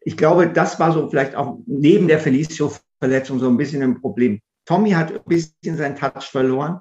[0.00, 4.40] ich glaube, das war so vielleicht auch neben der Felicio-Verletzung so ein bisschen ein Problem.
[4.64, 6.80] Tommy hat ein bisschen seinen Touch verloren.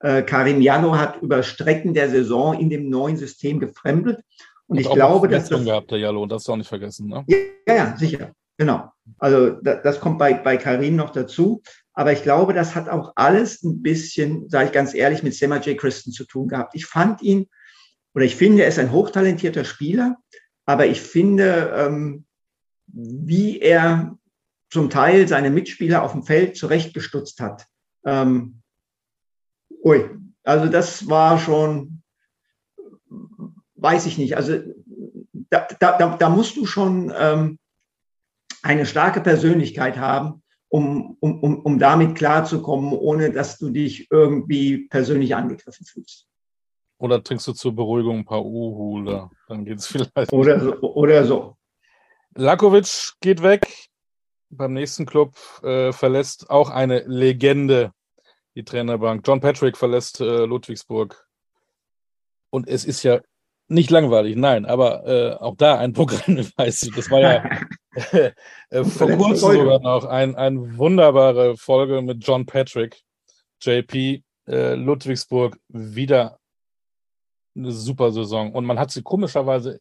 [0.00, 4.22] Äh, Karim Jallo hat über Strecken der Saison in dem neuen System gefremdet.
[4.66, 7.24] Und, und ich glaube, dass das gehabt, der Jallo, das ist auch nicht vergessen, ne?
[7.66, 8.32] Ja, ja, sicher.
[8.56, 8.90] Genau.
[9.18, 11.62] Also das, das kommt bei, bei Karim noch dazu.
[11.92, 15.58] Aber ich glaube, das hat auch alles ein bisschen, sage ich ganz ehrlich, mit Sema
[15.58, 15.78] J.
[15.78, 16.74] Christen zu tun gehabt.
[16.74, 17.48] Ich fand ihn,
[18.14, 20.16] oder ich finde, er ist ein hochtalentierter Spieler,
[20.66, 22.24] aber ich finde, ähm,
[22.86, 24.16] wie er
[24.70, 27.66] zum Teil seine Mitspieler auf dem Feld zurechtgestutzt hat,
[28.04, 28.62] ähm,
[29.84, 30.08] Ui,
[30.44, 32.02] also das war schon,
[33.84, 34.36] weiß ich nicht.
[34.36, 34.58] Also
[35.50, 37.58] da, da, da musst du schon ähm,
[38.62, 44.88] eine starke Persönlichkeit haben, um, um, um, um damit klarzukommen, ohne dass du dich irgendwie
[44.88, 46.26] persönlich angegriffen fühlst.
[46.98, 50.32] Oder trinkst du zur Beruhigung ein paar Uhule, dann geht es vielleicht.
[50.32, 50.80] Oder so.
[50.80, 51.56] Oder so.
[52.34, 53.66] Lakovic geht weg.
[54.48, 57.92] Beim nächsten Club äh, verlässt auch eine Legende
[58.54, 59.26] die Trainerbank.
[59.26, 61.28] John Patrick verlässt äh, Ludwigsburg.
[62.50, 63.20] Und es ist ja
[63.68, 67.60] nicht langweilig, nein, aber äh, auch da ein Programm, weiß ich, das war ja
[68.70, 73.02] äh, vor kurzem sogar noch ein, eine wunderbare Folge mit John Patrick,
[73.60, 76.38] JP, äh, Ludwigsburg, wieder
[77.56, 78.52] eine super Saison.
[78.52, 79.80] Und man hat sie komischerweise,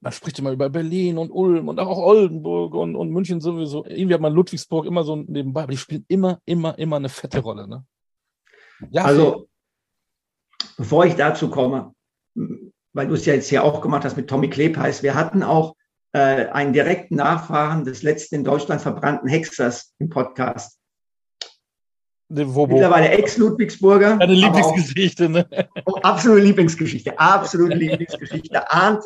[0.00, 3.84] man spricht immer über Berlin und Ulm und auch Oldenburg und, und München sowieso.
[3.84, 7.40] Irgendwie hat man Ludwigsburg immer so nebenbei, aber die spielen immer, immer, immer eine fette
[7.40, 7.66] Rolle.
[7.66, 7.84] Ne?
[8.90, 9.48] Ja, also,
[10.76, 11.94] bevor ich dazu komme,
[12.98, 15.76] weil du es ja jetzt hier auch gemacht hast mit Tommy Klebheiß, wir hatten auch
[16.10, 20.80] äh, einen direkten Nachfahren des letzten in Deutschland verbrannten Hexers im Podcast.
[22.28, 22.66] Wo, wo?
[22.66, 24.18] Mittlerweile Ex-Ludwigsburger.
[24.20, 25.48] Eine Lieblingsgeschichte, ne?
[25.86, 28.68] Oh, absolute Lieblingsgeschichte, absolute Lieblingsgeschichte.
[28.68, 29.04] Arndt,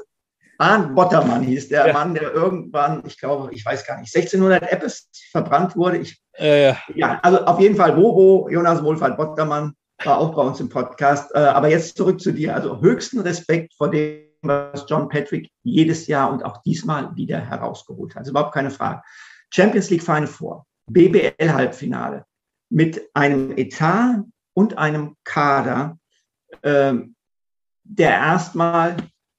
[0.57, 1.93] Arndt Bottermann hieß der ja.
[1.93, 5.99] Mann, der irgendwann, ich glaube, ich weiß gar nicht, 1600 Eppes verbrannt wurde.
[5.99, 6.77] Ich, ja, ja.
[6.95, 9.75] ja, also auf jeden Fall Bobo, Jonas Wohlfahrt Bottermann,
[10.07, 11.35] war auch bei uns im Podcast.
[11.35, 12.55] Äh, aber jetzt zurück zu dir.
[12.55, 18.15] Also höchsten Respekt vor dem, was John Patrick jedes Jahr und auch diesmal wieder herausgeholt
[18.15, 18.21] hat.
[18.21, 19.03] Also überhaupt keine Frage.
[19.51, 22.25] Champions League Final Four, BBL Halbfinale
[22.71, 25.99] mit einem Etat und einem Kader,
[26.63, 27.15] ähm,
[27.85, 28.97] der erstmal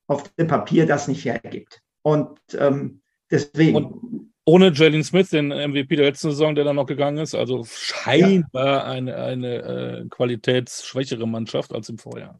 [0.08, 1.82] auf dem Papier das nicht hergibt.
[2.04, 3.76] Und ähm, deswegen.
[3.76, 7.36] Und ohne Jalen Smith, den MVP der letzten Saison, der dann noch gegangen ist.
[7.36, 8.84] Also scheinbar ja.
[8.84, 12.40] eine, eine äh, qualitätsschwächere Mannschaft als im Vorjahr.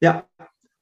[0.00, 0.26] Ja,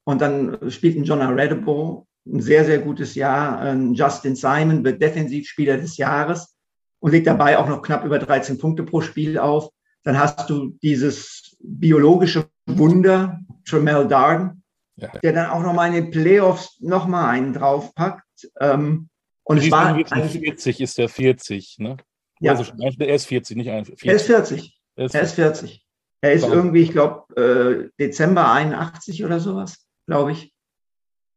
[0.05, 3.75] und dann spielt ein John Redebo ein sehr, sehr gutes Jahr.
[3.93, 6.57] Justin Simon wird Defensivspieler des Jahres
[7.01, 9.71] und legt dabei auch noch knapp über 13 Punkte pro Spiel auf.
[10.03, 14.63] Dann hast du dieses biologische Wunder, Tremel Darden,
[14.97, 15.09] ja.
[15.23, 18.51] der dann auch nochmal in den Playoffs nochmal einen draufpackt.
[18.61, 19.09] Ähm,
[19.51, 21.97] und es war eigentlich 40 ist der 40, ne?
[22.39, 22.53] Ja.
[22.53, 24.09] Also, er ist 40, nicht 41.
[24.09, 24.81] Er ist 40.
[24.95, 25.21] Er ist 40.
[25.21, 25.87] Er ist, 40.
[26.21, 30.55] Er ist irgendwie, ich glaube, äh, Dezember 81 oder sowas, glaube ich.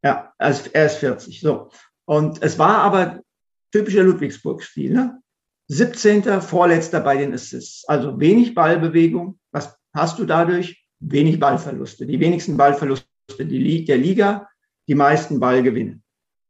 [0.03, 1.39] Ja, also er ist 40.
[1.39, 1.71] So.
[2.05, 3.21] Und es war aber
[3.71, 5.19] typischer Ludwigsburg-Spiel, ne?
[5.69, 6.39] 17.
[6.39, 7.83] Vorletzter bei den Assists.
[7.87, 9.39] Also wenig Ballbewegung.
[9.51, 10.85] Was hast du dadurch?
[10.99, 12.05] Wenig Ballverluste.
[12.05, 13.07] Die wenigsten Ballverluste
[13.39, 14.47] der Liga,
[14.87, 15.99] die meisten Ballgewinne.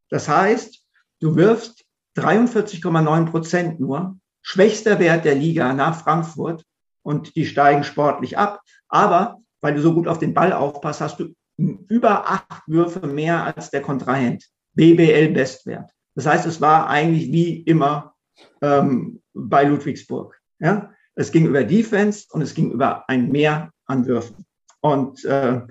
[0.09, 0.82] Das heißt,
[1.23, 1.85] Du wirfst
[2.17, 6.65] 43,9 Prozent nur, schwächster Wert der Liga nach Frankfurt
[7.01, 8.59] und die steigen sportlich ab.
[8.89, 13.55] Aber weil du so gut auf den Ball aufpasst, hast du über acht Würfe mehr
[13.55, 14.43] als der Kontrahent.
[14.73, 15.91] BBL Bestwert.
[16.13, 18.15] Das heißt, es war eigentlich wie immer
[18.61, 20.37] ähm, bei Ludwigsburg.
[20.59, 20.91] Ja?
[21.15, 24.45] Es ging über Defense und es ging über ein Mehr an Würfen.
[24.81, 25.61] Und äh,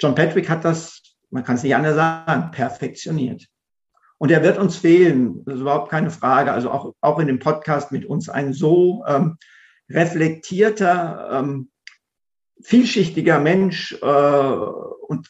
[0.00, 3.46] John Patrick hat das, man kann es nicht anders sagen, perfektioniert.
[4.24, 6.50] Und er wird uns fehlen, das ist überhaupt keine Frage.
[6.50, 9.36] Also auch, auch in dem Podcast mit uns ein so ähm,
[9.90, 11.70] reflektierter, ähm,
[12.62, 15.28] vielschichtiger Mensch äh, und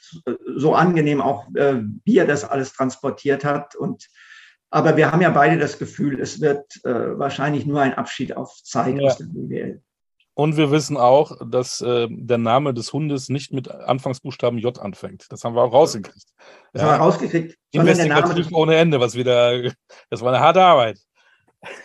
[0.55, 3.75] so angenehm auch, äh, wie er das alles transportiert hat.
[3.75, 4.07] Und
[4.71, 8.63] aber wir haben ja beide das Gefühl, es wird äh, wahrscheinlich nur ein Abschied auf
[8.63, 9.07] Zeit ja.
[9.09, 9.83] aus der BWL.
[10.37, 15.27] Und wir wissen auch, dass äh, der Name des Hundes nicht mit Anfangsbuchstaben J anfängt.
[15.31, 16.27] Das haben wir auch rausgekriegt.
[16.73, 16.89] Das ja.
[16.89, 17.57] haben wir rausgekriegt.
[17.71, 19.71] Investigativ ohne Ende, was wieder,
[20.11, 20.99] das war eine harte Arbeit.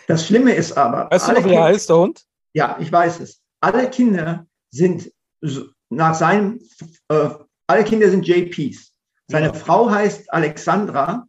[0.08, 1.08] Das Schlimme ist aber.
[1.10, 2.24] Weißt du noch, wie er heißt, der Hund?
[2.52, 3.40] Ja, ich weiß es.
[3.60, 5.12] Alle Kinder sind
[5.88, 6.60] nach seinem,
[7.08, 7.30] äh,
[7.68, 8.92] alle Kinder sind JPs.
[9.28, 9.52] Seine ja.
[9.52, 11.26] Frau heißt Alexandra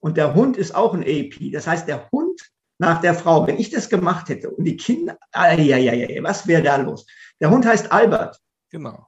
[0.00, 1.52] und der Hund ist auch ein AP.
[1.52, 2.40] Das heißt, der Hund
[2.82, 3.46] nach der Frau.
[3.46, 7.06] Wenn ich das gemacht hätte und die Kinder, ja, ja, ja, was wäre da los?
[7.40, 8.40] Der Hund heißt Albert.
[8.70, 9.06] Genau.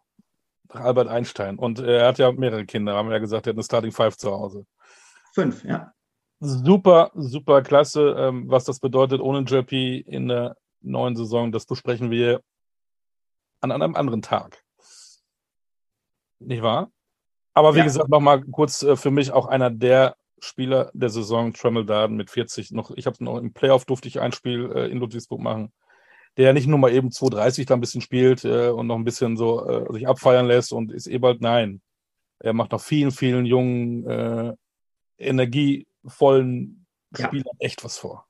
[0.69, 1.59] Albert Einstein.
[1.59, 4.17] Und er hat ja mehrere Kinder, haben wir ja gesagt, er hat eine Starting Five
[4.17, 4.65] zu Hause.
[5.35, 5.93] Fünf, ja.
[6.39, 8.15] Super, super klasse.
[8.17, 12.43] Ähm, was das bedeutet ohne JP in der neuen Saison, das besprechen wir
[13.61, 14.63] an einem anderen Tag.
[16.39, 16.91] Nicht wahr?
[17.55, 17.85] Aber wie ja.
[17.85, 22.31] gesagt, nochmal kurz äh, für mich auch einer der Spieler der Saison, Tremel Darden mit
[22.31, 22.91] 40 noch.
[22.93, 25.73] Ich habe noch im Playoff durfte ich ein Spiel äh, in Ludwigsburg machen,
[26.37, 29.37] der nicht nur mal eben 2,30 da ein bisschen spielt äh, und noch ein bisschen
[29.37, 31.81] so äh, sich abfeiern lässt und ist eh bald nein.
[32.39, 34.55] Er macht noch vielen, vielen jungen, äh,
[35.19, 37.67] energievollen Spielern ja.
[37.67, 38.27] echt was vor.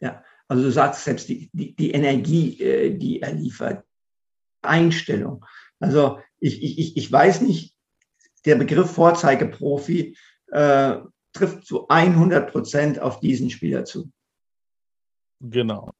[0.00, 3.84] Ja, also du sagst selbst die, die, die Energie, äh, die er liefert,
[4.62, 5.44] Einstellung.
[5.80, 7.76] Also ich, ich, ich weiß nicht,
[8.44, 10.16] der Begriff Vorzeigeprofi
[10.48, 10.96] äh,
[11.32, 14.10] trifft zu 100 Prozent auf diesen Spieler zu.
[15.40, 15.90] Genau.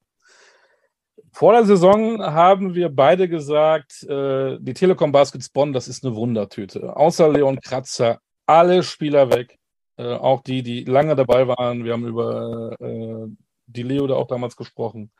[1.32, 6.14] Vor der Saison haben wir beide gesagt, äh, die Telekom Baskets Bonn, das ist eine
[6.16, 6.96] Wundertüte.
[6.96, 9.58] Außer Leon Kratzer, alle Spieler weg.
[9.98, 11.84] Äh, auch die, die lange dabei waren.
[11.84, 13.26] Wir haben über äh,
[13.66, 15.10] die Leo da auch damals gesprochen.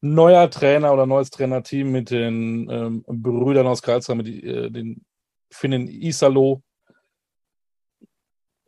[0.00, 5.04] neuer Trainer oder neues Trainerteam mit den ähm, Brüdern aus Karlsruhe, mit äh, den
[5.50, 6.62] Finnen Isalo.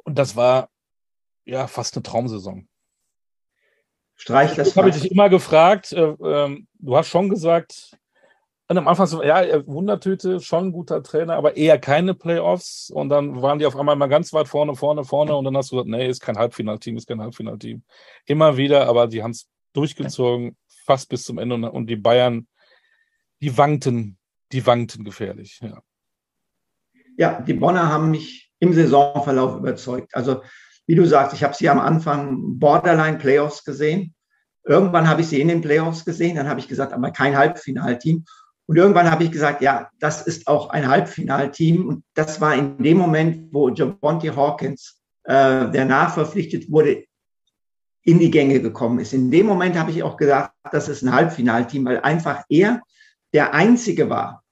[0.06, 0.70] Und das war
[1.44, 2.68] ja fast eine Traumsaison.
[4.14, 4.68] Streich das.
[4.68, 5.92] Das habe ich dich immer gefragt.
[5.92, 7.98] Äh, äh, du hast schon gesagt,
[8.68, 12.90] und am Anfang so, ja, Wundertüte, schon ein guter Trainer, aber eher keine Playoffs.
[12.90, 15.36] Und dann waren die auf einmal mal ganz weit vorne, vorne, vorne.
[15.36, 17.82] Und dann hast du gesagt, nee, ist kein Halbfinalteam, ist kein Halbfinalteam.
[18.24, 21.70] Immer wieder, aber die haben es durchgezogen, fast bis zum Ende.
[21.70, 22.48] Und die Bayern,
[23.40, 24.18] die wankten,
[24.50, 25.60] die wankten gefährlich.
[25.60, 25.82] Ja,
[27.16, 30.14] ja die Bonner haben mich im Saisonverlauf überzeugt.
[30.14, 30.42] Also,
[30.86, 34.14] wie du sagst, ich habe sie am Anfang Borderline Playoffs gesehen.
[34.64, 36.36] Irgendwann habe ich sie in den Playoffs gesehen.
[36.36, 38.24] Dann habe ich gesagt, aber kein Halbfinalteam.
[38.66, 41.86] Und irgendwann habe ich gesagt, ja, das ist auch ein Halbfinalteam.
[41.86, 47.04] Und das war in dem Moment, wo Javonte Hawkins, äh, der nachverpflichtet wurde,
[48.02, 49.12] in die Gänge gekommen ist.
[49.12, 52.82] In dem Moment habe ich auch gesagt, das ist ein Halbfinalteam, weil einfach er
[53.32, 54.44] der Einzige war,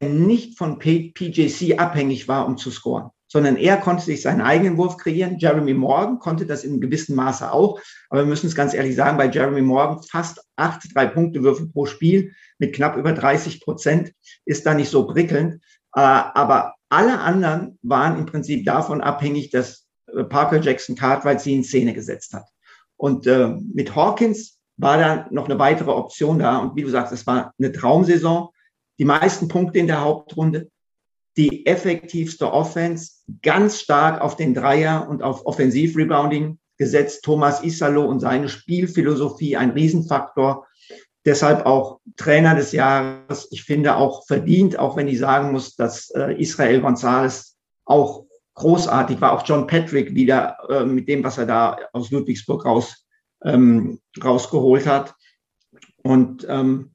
[0.00, 4.78] der nicht von PJC abhängig war, um zu scoren sondern er konnte sich seinen eigenen
[4.78, 5.36] Wurf kreieren.
[5.36, 7.78] Jeremy Morgan konnte das in gewissem Maße auch.
[8.08, 12.32] Aber wir müssen es ganz ehrlich sagen, bei Jeremy Morgan fast acht Drei-Punkte-Würfe pro Spiel
[12.58, 14.14] mit knapp über 30 Prozent
[14.46, 15.56] ist da nicht so prickelnd.
[15.94, 21.56] Äh, aber alle anderen waren im Prinzip davon abhängig, dass äh, Parker Jackson Cartwright sie
[21.56, 22.46] in Szene gesetzt hat.
[22.96, 26.56] Und äh, mit Hawkins war da noch eine weitere Option da.
[26.56, 28.48] Und wie du sagst, es war eine Traumsaison.
[28.98, 30.70] Die meisten Punkte in der Hauptrunde,
[31.36, 37.24] die effektivste Offense, ganz stark auf den Dreier und auf Offensiv-Rebounding gesetzt.
[37.24, 40.66] Thomas Isalo und seine Spielphilosophie ein Riesenfaktor.
[41.24, 43.48] Deshalb auch Trainer des Jahres.
[43.50, 49.20] Ich finde auch verdient, auch wenn ich sagen muss, dass äh, Israel Gonzalez auch großartig
[49.20, 49.32] war.
[49.32, 53.06] Auch John Patrick wieder äh, mit dem, was er da aus Ludwigsburg raus,
[53.44, 55.14] ähm, rausgeholt hat.
[56.02, 56.92] Und ähm,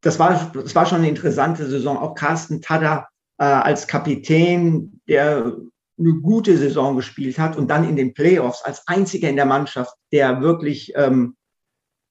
[0.00, 1.96] das war, das war schon eine interessante Saison.
[1.96, 3.08] Auch Carsten Tada
[3.42, 5.56] äh, als Kapitän, der
[5.98, 9.92] eine gute Saison gespielt hat und dann in den Playoffs als einziger in der Mannschaft,
[10.12, 11.36] der wirklich ähm,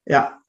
[0.06, 0.40] ja,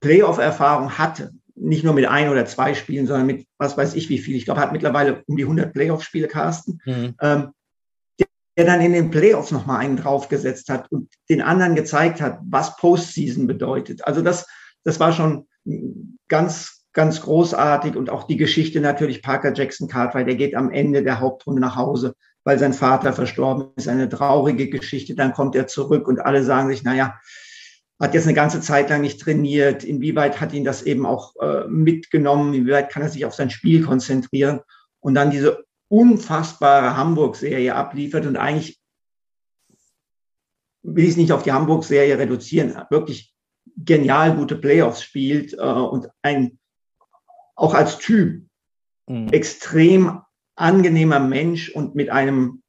[0.00, 1.32] Playoff-Erfahrung hatte.
[1.54, 4.36] Nicht nur mit ein oder zwei Spielen, sondern mit was weiß ich wie viel.
[4.36, 6.78] Ich glaube, er hat mittlerweile um die 100 Playoff-Spiele, Carsten.
[6.84, 7.14] Mhm.
[7.22, 7.52] Ähm,
[8.58, 12.76] der dann in den Playoffs nochmal einen draufgesetzt hat und den anderen gezeigt hat, was
[12.76, 14.04] Postseason bedeutet.
[14.04, 14.46] Also das,
[14.84, 15.48] das war schon
[16.26, 21.04] ganz, ganz großartig und auch die Geschichte natürlich Parker Jackson Cartwright, der geht am Ende
[21.04, 25.68] der Hauptrunde nach Hause, weil sein Vater verstorben ist, eine traurige Geschichte, dann kommt er
[25.68, 27.16] zurück und alle sagen sich, naja,
[28.00, 31.68] hat jetzt eine ganze Zeit lang nicht trainiert, inwieweit hat ihn das eben auch äh,
[31.68, 34.58] mitgenommen, inwieweit kann er sich auf sein Spiel konzentrieren?
[34.98, 38.80] Und dann diese unfassbare Hamburg-Serie abliefert und eigentlich
[40.82, 43.32] will ich es nicht auf die Hamburg-Serie reduzieren, wirklich
[43.76, 46.58] genial gute Playoffs spielt äh, und ein
[47.58, 48.42] auch als Typ
[49.06, 49.28] mhm.
[49.28, 50.22] extrem
[50.54, 52.62] angenehmer Mensch und mit einem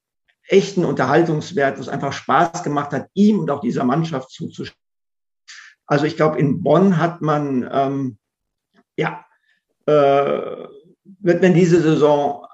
[0.47, 4.75] echten Unterhaltungswert, wo es einfach Spaß gemacht hat, ihm und auch dieser Mannschaft zuzuschauen.
[5.86, 8.17] Also ich glaube, in Bonn hat man, ähm,
[8.97, 9.25] ja,
[9.86, 10.67] äh,
[11.21, 12.45] wird man diese Saison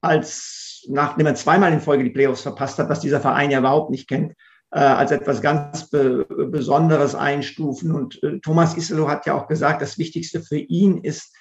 [0.00, 3.90] als, nachdem er zweimal in Folge die Playoffs verpasst hat, was dieser Verein ja überhaupt
[3.90, 4.32] nicht kennt,
[4.70, 7.92] äh, als etwas ganz Be Besonderes einstufen.
[7.92, 11.34] Und äh, Thomas Iselo hat ja auch gesagt, das Wichtigste für ihn ist,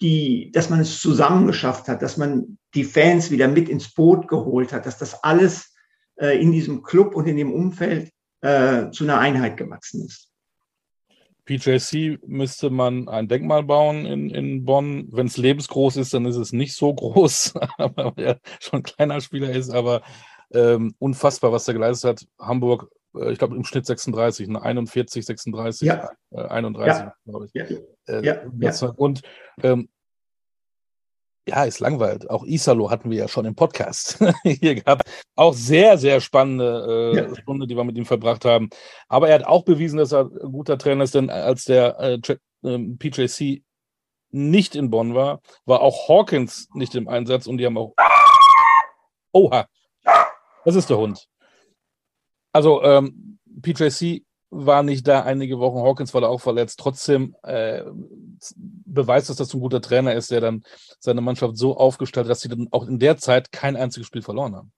[0.00, 4.72] die, dass man es zusammengeschafft hat, dass man die Fans wieder mit ins Boot geholt
[4.72, 5.74] hat, dass das alles
[6.16, 10.28] äh, in diesem Club und in dem Umfeld äh, zu einer Einheit gewachsen ist.
[11.46, 15.08] PJC müsste man ein Denkmal bauen in, in Bonn.
[15.10, 19.20] Wenn es lebensgroß ist, dann ist es nicht so groß, weil er schon ein kleiner
[19.22, 20.02] Spieler ist, aber
[20.52, 22.28] ähm, unfassbar, was er geleistet hat.
[22.38, 22.90] Hamburg
[23.26, 24.62] ich glaube im Schnitt 36, ne?
[24.62, 26.10] 41, 36, ja.
[26.30, 27.14] äh, 31, ja.
[27.24, 27.54] glaube ich.
[27.54, 27.64] Ja.
[28.14, 28.92] Äh, ja.
[28.96, 29.22] Und
[29.62, 29.88] ähm,
[31.48, 32.28] ja, ist langweilt.
[32.28, 35.08] Auch Isalo hatten wir ja schon im Podcast hier gehabt.
[35.34, 37.36] Auch sehr, sehr spannende äh, ja.
[37.36, 38.68] Stunde, die wir mit ihm verbracht haben.
[39.08, 42.20] Aber er hat auch bewiesen, dass er ein guter Trainer ist, denn als der äh,
[42.64, 43.62] ähm, PJC
[44.30, 47.94] nicht in Bonn war, war auch Hawkins nicht im Einsatz und die haben auch.
[49.32, 49.66] Oha!
[50.64, 51.28] Das ist der Hund.
[52.52, 56.78] Also ähm, PJC war nicht da einige Wochen, Hawkins war da auch verletzt.
[56.80, 57.82] Trotzdem äh,
[58.56, 60.62] beweist das, dass er ein guter Trainer ist, der dann
[60.98, 64.22] seine Mannschaft so aufgestellt hat, dass sie dann auch in der Zeit kein einziges Spiel
[64.22, 64.72] verloren haben.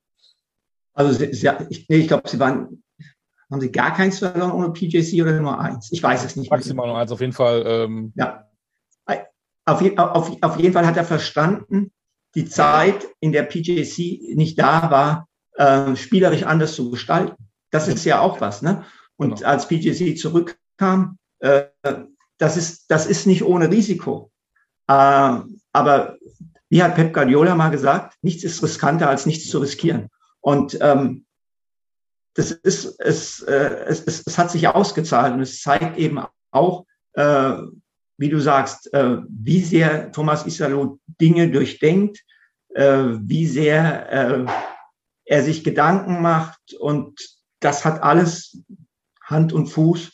[0.92, 2.82] Also sie, sie, ich, ich glaube, sie waren,
[3.50, 5.92] haben sie gar keins verloren ohne PJC oder nur eins?
[5.92, 6.50] Ich weiß es nicht.
[6.50, 7.62] Maximal nur eins, auf jeden Fall.
[7.66, 8.46] Ähm, ja.
[9.66, 11.92] Auf, auf, auf jeden Fall hat er verstanden,
[12.34, 17.49] die Zeit, in der PJC nicht da war, äh, spielerisch anders zu gestalten.
[17.70, 18.62] Das ist ja auch was.
[18.62, 18.84] Ne?
[19.16, 19.48] Und genau.
[19.48, 21.64] als PGC zurückkam, äh,
[22.38, 24.30] das ist, das ist nicht ohne Risiko.
[24.88, 25.38] Äh,
[25.72, 26.16] aber
[26.68, 30.08] wie hat Pep Guardiola mal gesagt, nichts ist riskanter als nichts zu riskieren.
[30.40, 31.26] Und ähm,
[32.34, 36.86] das ist, es, äh, es, es, es hat sich ausgezahlt und es zeigt eben auch,
[37.14, 37.56] äh,
[38.16, 42.20] wie du sagst, äh, wie sehr Thomas Isalo Dinge durchdenkt,
[42.74, 44.46] äh, wie sehr äh,
[45.24, 47.20] er sich Gedanken macht und
[47.61, 48.62] das hat alles
[49.22, 50.12] Hand und Fuß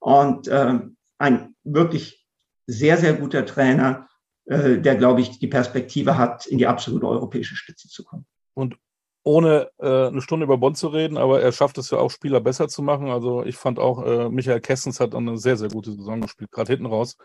[0.00, 0.80] und äh,
[1.18, 2.26] ein wirklich
[2.66, 4.08] sehr, sehr guter Trainer,
[4.46, 8.26] äh, der, glaube ich, die Perspektive hat, in die absolute europäische Spitze zu kommen.
[8.54, 8.76] Und
[9.22, 12.40] ohne äh, eine Stunde über Bonn zu reden, aber er schafft es ja auch, Spieler
[12.40, 13.08] besser zu machen.
[13.10, 16.50] Also ich fand auch, äh, Michael Kessens hat eine sehr, sehr gute Saison gespielt.
[16.50, 17.16] Gerade hinten raus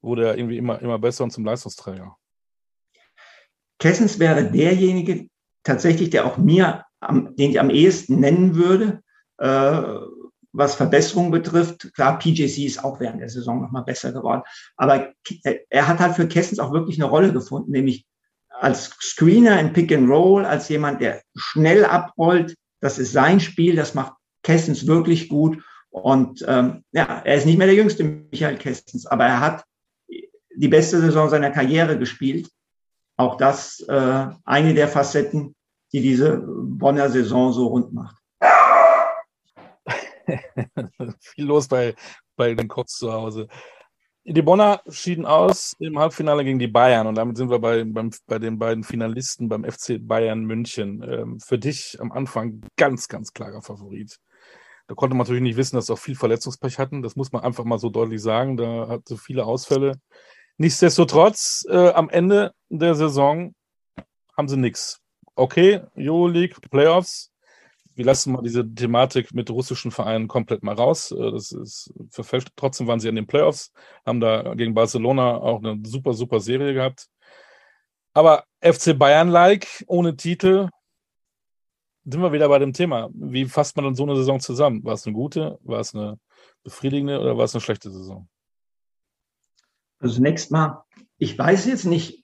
[0.00, 2.16] wurde er irgendwie immer, immer besser und zum Leistungsträger.
[3.78, 5.28] Kessens wäre derjenige
[5.64, 9.02] tatsächlich, der auch mir, am, den ich am ehesten nennen würde,
[9.38, 9.82] äh,
[10.52, 11.92] was Verbesserungen betrifft.
[11.94, 14.42] Klar, PJC ist auch während der Saison nochmal besser geworden.
[14.76, 15.12] Aber
[15.70, 18.06] er hat halt für Kessens auch wirklich eine Rolle gefunden, nämlich
[18.48, 22.54] als Screener im Pick and Roll, als jemand, der schnell abrollt.
[22.80, 25.62] Das ist sein Spiel, das macht Kessens wirklich gut.
[25.90, 29.64] Und ähm, ja, er ist nicht mehr der jüngste Michael Kessens, aber er hat
[30.54, 32.48] die beste Saison seiner Karriere gespielt.
[33.16, 35.54] Auch das äh, eine der Facetten,
[35.92, 38.16] die diese Bonner Saison so rund macht.
[41.20, 41.94] Viel los bei,
[42.36, 43.48] bei den Cots zu Hause.
[44.24, 48.10] Die Bonner schieden aus im Halbfinale gegen die Bayern und damit sind wir bei, beim,
[48.26, 51.02] bei den beiden Finalisten beim FC Bayern München.
[51.02, 54.18] Ähm, für dich am Anfang ganz, ganz klarer Favorit.
[54.86, 57.02] Da konnte man natürlich nicht wissen, dass sie auch viel Verletzungspech hatten.
[57.02, 58.56] Das muss man einfach mal so deutlich sagen.
[58.56, 59.98] Da hatte viele Ausfälle.
[60.56, 63.54] Nichtsdestotrotz, äh, am Ende der Saison
[64.36, 65.01] haben sie nichts.
[65.34, 67.32] Okay, Euroleague, Playoffs,
[67.94, 71.10] wir lassen mal diese Thematik mit russischen Vereinen komplett mal raus.
[71.10, 72.48] Äh, das ist verfälscht.
[72.56, 73.72] Trotzdem waren sie in den Playoffs,
[74.06, 77.08] haben da gegen Barcelona auch eine super, super Serie gehabt.
[78.14, 80.68] Aber FC Bayern-like, ohne Titel,
[82.04, 83.10] sind wir wieder bei dem Thema.
[83.14, 84.84] Wie fasst man dann so eine Saison zusammen?
[84.84, 86.18] War es eine gute, war es eine
[86.62, 88.28] befriedigende oder war es eine schlechte Saison?
[89.98, 90.84] Also zunächst mal,
[91.18, 92.21] ich weiß jetzt nicht,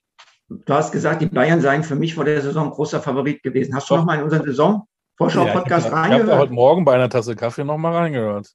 [0.49, 3.74] du hast gesagt, die Bayern seien für mich vor der Saison großer Favorit gewesen.
[3.74, 4.86] Hast du noch mal in unseren Saison
[5.16, 6.24] Vorschau-Podcast ja, reingehört?
[6.24, 8.55] Ich habe heute Morgen bei einer Tasse Kaffee noch mal reingehört.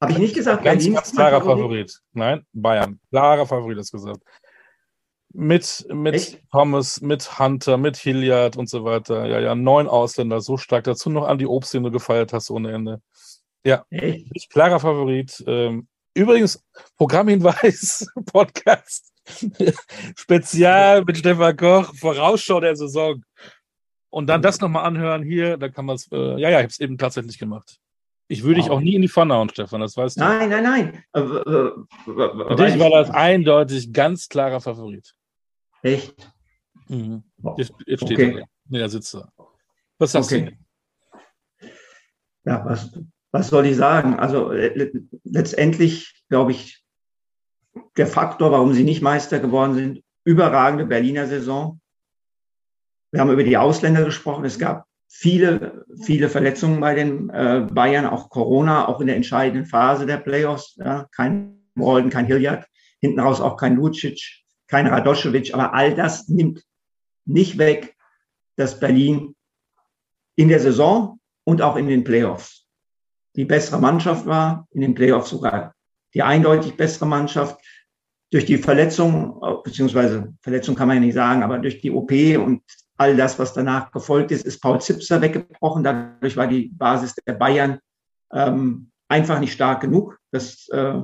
[0.00, 1.58] Habe ich nicht gesagt, ganz, Berlin ganz klarer Favorit?
[1.60, 2.00] Favorit.
[2.12, 3.00] Nein, Bayern.
[3.10, 4.22] Klarer Favorit, hast gesagt.
[5.32, 9.26] Mit, mit Thomas, mit Hunter, mit Hilliard und so weiter.
[9.26, 10.84] Ja, ja, neun Ausländer, so stark.
[10.84, 13.00] Dazu noch an die Obst, den du gefeiert hast ohne Ende.
[13.62, 14.50] Ja, Echt?
[14.50, 15.44] klarer Favorit.
[15.46, 16.64] Ähm, übrigens,
[16.96, 19.09] Programmhinweis, Podcast.
[20.16, 23.22] Spezial mit Stefan Koch, Vorausschau der Saison.
[24.10, 26.66] Und dann das nochmal anhören hier, da kann man es, äh, ja, ja, ich habe
[26.66, 27.78] es eben tatsächlich gemacht.
[28.26, 28.64] Ich würde wow.
[28.64, 30.20] dich auch nie in die Pfanne hauen, Stefan, das weißt du.
[30.20, 31.04] Nein, nein, nein.
[31.12, 31.72] Äh, äh,
[32.04, 35.14] Für dich war das eindeutig ganz klarer Favorit.
[35.82, 36.14] Echt?
[36.88, 37.22] Mhm.
[37.56, 38.38] Jetzt, jetzt steht okay.
[38.40, 38.46] er.
[38.68, 39.32] Nee, da sitzt er.
[39.98, 40.56] Was sagst okay.
[41.60, 41.68] du?
[42.44, 42.90] Ja, was,
[43.32, 44.14] was soll ich sagen?
[44.18, 44.50] Also
[45.24, 46.79] letztendlich, glaube ich,
[47.96, 51.80] der Faktor, warum sie nicht Meister geworden sind, überragende Berliner Saison.
[53.10, 54.44] Wir haben über die Ausländer gesprochen.
[54.44, 59.66] Es gab viele, viele Verletzungen bei den äh, Bayern, auch Corona, auch in der entscheidenden
[59.66, 60.76] Phase der Playoffs.
[60.76, 62.66] Ja, kein Rolden, kein Hilliard,
[63.00, 64.20] hinten raus auch kein Lucic,
[64.68, 65.52] kein Radoschewitsch.
[65.52, 66.64] Aber all das nimmt
[67.24, 67.96] nicht weg,
[68.56, 69.34] dass Berlin
[70.36, 72.66] in der Saison und auch in den Playoffs
[73.36, 75.74] die bessere Mannschaft war, in den Playoffs sogar
[76.14, 77.60] die eindeutig bessere Mannschaft.
[78.30, 82.62] Durch die Verletzung, beziehungsweise Verletzung kann man ja nicht sagen, aber durch die OP und
[82.96, 85.82] all das, was danach gefolgt ist, ist Paul Zipser weggebrochen.
[85.82, 87.80] Dadurch war die Basis der Bayern
[88.32, 90.18] ähm, einfach nicht stark genug.
[90.30, 91.00] Das, äh,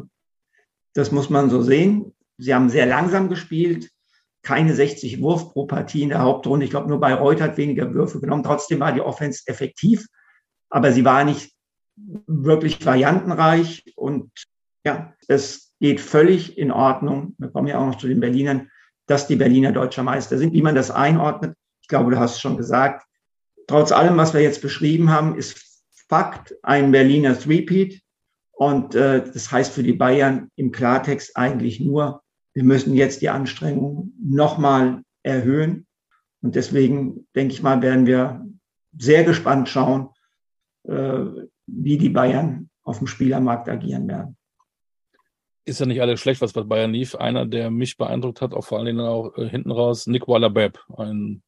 [0.95, 2.13] das muss man so sehen.
[2.39, 3.91] Sie haben sehr langsam gespielt,
[4.43, 6.65] keine 60 Wurf pro Partie in der Hauptrunde.
[6.65, 8.45] Ich glaube, nur Bayreuth hat weniger Würfe genommen.
[8.45, 10.07] Trotzdem war die Offense effektiv,
[10.69, 11.53] aber sie war nicht
[11.97, 14.31] wirklich variantenreich und
[14.87, 17.35] ja, es geht völlig in Ordnung.
[17.39, 18.71] Wir kommen ja auch noch zu den Berlinern,
[19.07, 20.53] dass die Berliner deutscher Meister sind.
[20.53, 23.05] Wie man das einordnet, ich glaube, du hast es schon gesagt.
[23.67, 28.01] Trotz allem, was wir jetzt beschrieben haben, ist Fakt ein Berliner Threepeat.
[28.53, 32.23] Und äh, das heißt für die Bayern im Klartext eigentlich nur,
[32.55, 35.87] wir müssen jetzt die Anstrengungen nochmal erhöhen.
[36.43, 38.47] Und deswegen, denke ich mal, werden wir
[38.97, 40.11] sehr gespannt schauen,
[40.85, 41.25] äh,
[41.67, 44.36] wie die Bayern auf dem Spielermarkt agieren werden.
[45.67, 47.17] Ist ja nicht alles schlecht, was bei Bayern lief.
[47.17, 50.79] Einer, der mich beeindruckt hat, auch vor allen Dingen auch äh, hinten raus, Nick Waller-Bepp,
[50.97, 51.43] ein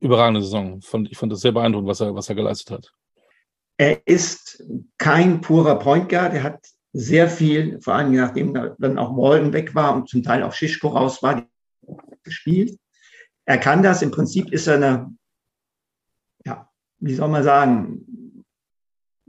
[0.00, 0.80] überragende Saison.
[1.10, 2.92] Ich fand das sehr beeindruckend, was er, was er geleistet hat.
[3.78, 4.62] Er ist
[4.98, 6.34] kein purer Point Guard.
[6.34, 10.42] Er hat sehr viel, vor allem nachdem dann auch Walden weg war und zum Teil
[10.42, 11.46] auch Schischko raus war,
[12.22, 12.78] gespielt.
[13.44, 14.02] Er kann das.
[14.02, 15.14] Im Prinzip ist er eine,
[16.44, 16.68] ja,
[16.98, 18.04] wie soll man sagen,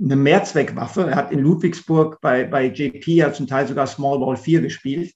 [0.01, 1.07] eine Mehrzweckwaffe.
[1.09, 5.13] Er hat in Ludwigsburg bei, bei JP ja zum Teil sogar Small Ball 4 gespielt.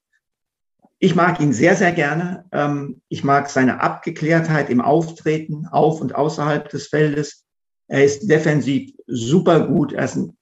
[0.99, 2.45] Ich mag ihn sehr, sehr gerne.
[2.51, 7.45] Ähm, ich mag seine Abgeklärtheit im Auftreten auf und außerhalb des Feldes.
[7.87, 9.93] Er ist defensiv super gut.
[9.93, 10.37] Er ist ein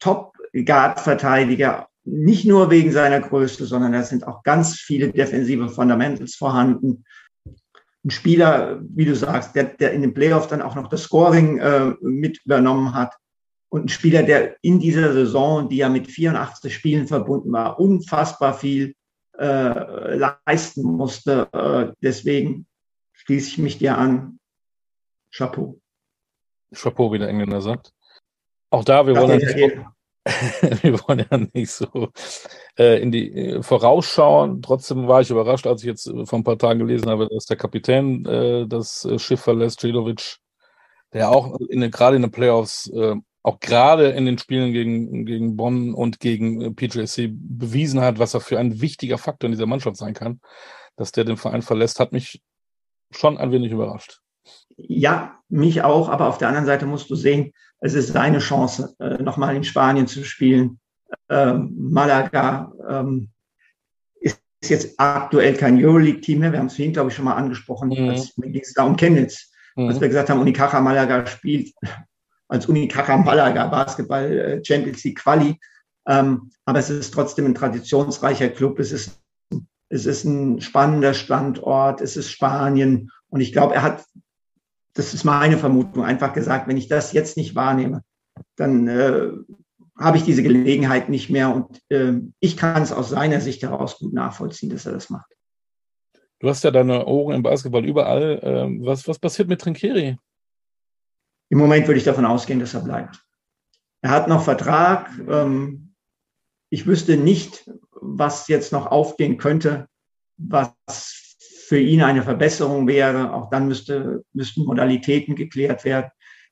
[0.00, 7.04] Top-Guard-Verteidiger, nicht nur wegen seiner Größe, sondern da sind auch ganz viele defensive Fundamentals vorhanden.
[8.04, 11.58] Ein Spieler, wie du sagst, der, der in den Playoffs dann auch noch das Scoring
[11.58, 13.14] äh, mit übernommen hat.
[13.70, 18.52] Und ein Spieler, der in dieser Saison, die ja mit 84 Spielen verbunden war, unfassbar
[18.52, 18.94] viel
[19.38, 21.48] äh, leisten musste.
[21.52, 22.66] Äh, deswegen
[23.12, 24.40] schließe ich mich dir an.
[25.32, 25.80] Chapeau.
[26.74, 27.92] Chapeau, wie der Engländer sagt.
[28.70, 29.78] Auch da, wir wollen, ja nicht,
[30.82, 32.08] wir wollen ja nicht so
[32.76, 34.62] äh, in die äh, vorausschauen.
[34.62, 37.56] Trotzdem war ich überrascht, als ich jetzt vor ein paar Tagen gelesen habe, dass der
[37.56, 40.38] Kapitän äh, das äh, Schiff verlässt, Jilovic,
[41.12, 42.90] der auch in, gerade in den Playoffs
[43.42, 48.34] auch gerade in den Spielen gegen, gegen Bonn und gegen äh, PJC bewiesen hat, was
[48.34, 50.40] er für ein wichtiger Faktor in dieser Mannschaft sein kann,
[50.96, 52.42] dass der den Verein verlässt, hat mich
[53.10, 54.20] schon ein wenig überrascht.
[54.76, 58.94] Ja, mich auch, aber auf der anderen Seite musst du sehen, es ist seine Chance,
[58.98, 60.78] äh, nochmal in Spanien zu spielen.
[61.28, 63.30] Ähm, Malaga ähm,
[64.20, 66.52] ist jetzt aktuell kein Euroleague-Team mehr.
[66.52, 67.88] Wir haben es vorhin, glaube ich, schon mal angesprochen.
[67.88, 68.10] Mhm.
[68.10, 69.50] Als, ging es da um Chemnitz.
[69.76, 69.88] Mhm.
[69.88, 71.72] Als wir gesagt haben, Unicaja Malaga spielt
[72.50, 75.58] als Unicaja Malaga Basketball äh, Champions League Quali.
[76.06, 78.78] Ähm, aber es ist trotzdem ein traditionsreicher Club.
[78.80, 79.20] Es ist,
[79.88, 82.00] es ist ein spannender Standort.
[82.00, 83.10] Es ist Spanien.
[83.28, 84.04] Und ich glaube, er hat,
[84.94, 88.02] das ist meine Vermutung, einfach gesagt, wenn ich das jetzt nicht wahrnehme,
[88.56, 89.30] dann äh,
[89.96, 91.54] habe ich diese Gelegenheit nicht mehr.
[91.54, 95.30] Und äh, ich kann es aus seiner Sicht heraus gut nachvollziehen, dass er das macht.
[96.40, 98.40] Du hast ja deine Ohren im Basketball überall.
[98.42, 100.16] Ähm, was, was passiert mit Trinkeri?
[101.50, 103.20] Im Moment würde ich davon ausgehen, dass er bleibt.
[104.02, 105.10] Er hat noch Vertrag.
[105.28, 105.94] Ähm,
[106.70, 109.88] ich wüsste nicht, was jetzt noch aufgehen könnte,
[110.38, 110.72] was
[111.66, 113.34] für ihn eine Verbesserung wäre.
[113.34, 116.10] Auch dann müsste, müssten Modalitäten geklärt werden.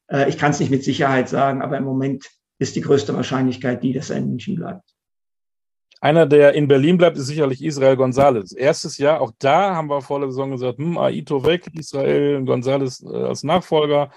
[0.09, 2.29] Äh, ich kann es nicht mit Sicherheit sagen, aber im Moment
[2.59, 4.83] ist die größte Wahrscheinlichkeit die, dass er in München bleibt.
[6.01, 8.57] Einer, der in Berlin bleibt, ist sicherlich Israel González.
[8.57, 13.05] Erstes Jahr, auch da haben wir vor der Saison gesagt, hm, Aito weg, Israel González
[13.05, 14.11] äh, als Nachfolger.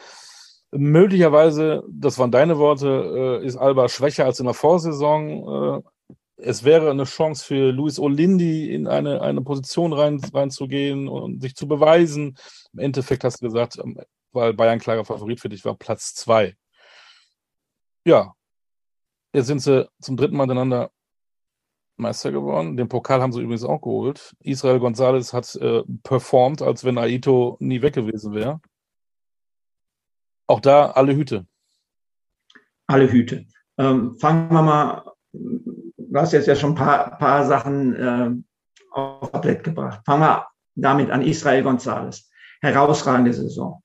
[0.71, 5.81] Möglicherweise, das waren deine Worte, äh, ist Alba schwächer als in der Vorsaison.
[5.83, 11.41] Äh, es wäre eine Chance für Luis Olindi, in eine, eine Position rein, reinzugehen und
[11.41, 12.37] sich zu beweisen.
[12.73, 13.99] Im Endeffekt hast du gesagt, ähm,
[14.31, 16.55] weil Bayern klarer Favorit für dich war, Platz zwei.
[18.05, 18.33] Ja,
[19.33, 20.89] jetzt sind sie zum dritten Mal miteinander
[21.97, 22.77] Meister geworden.
[22.77, 24.33] Den Pokal haben sie übrigens auch geholt.
[24.39, 28.61] Israel González hat äh, performt, als wenn Aito nie weg gewesen wäre.
[30.51, 31.47] Auch da alle Hüte.
[32.85, 33.45] Alle Hüte.
[33.77, 38.31] Ähm, fangen wir mal, du hast jetzt ja schon ein paar, paar Sachen äh,
[38.91, 40.01] auf Tablett gebracht.
[40.05, 42.25] Fangen wir damit an Israel González.
[42.59, 43.81] Herausragende Saison.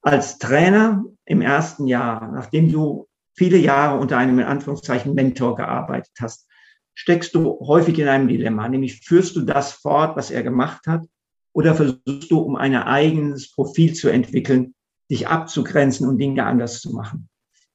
[0.00, 6.14] Als Trainer im ersten Jahr, nachdem du viele Jahre unter einem in Anführungszeichen Mentor gearbeitet
[6.18, 6.48] hast,
[6.94, 11.04] steckst du häufig in einem Dilemma, nämlich führst du das fort, was er gemacht hat,
[11.52, 14.72] oder versuchst du, um ein eigenes Profil zu entwickeln,
[15.10, 17.28] dich abzugrenzen und Dinge anders zu machen.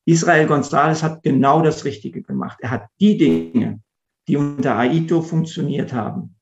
[0.05, 2.57] Israel González hat genau das Richtige gemacht.
[2.61, 3.81] Er hat die Dinge,
[4.27, 6.35] die unter Aito funktioniert haben,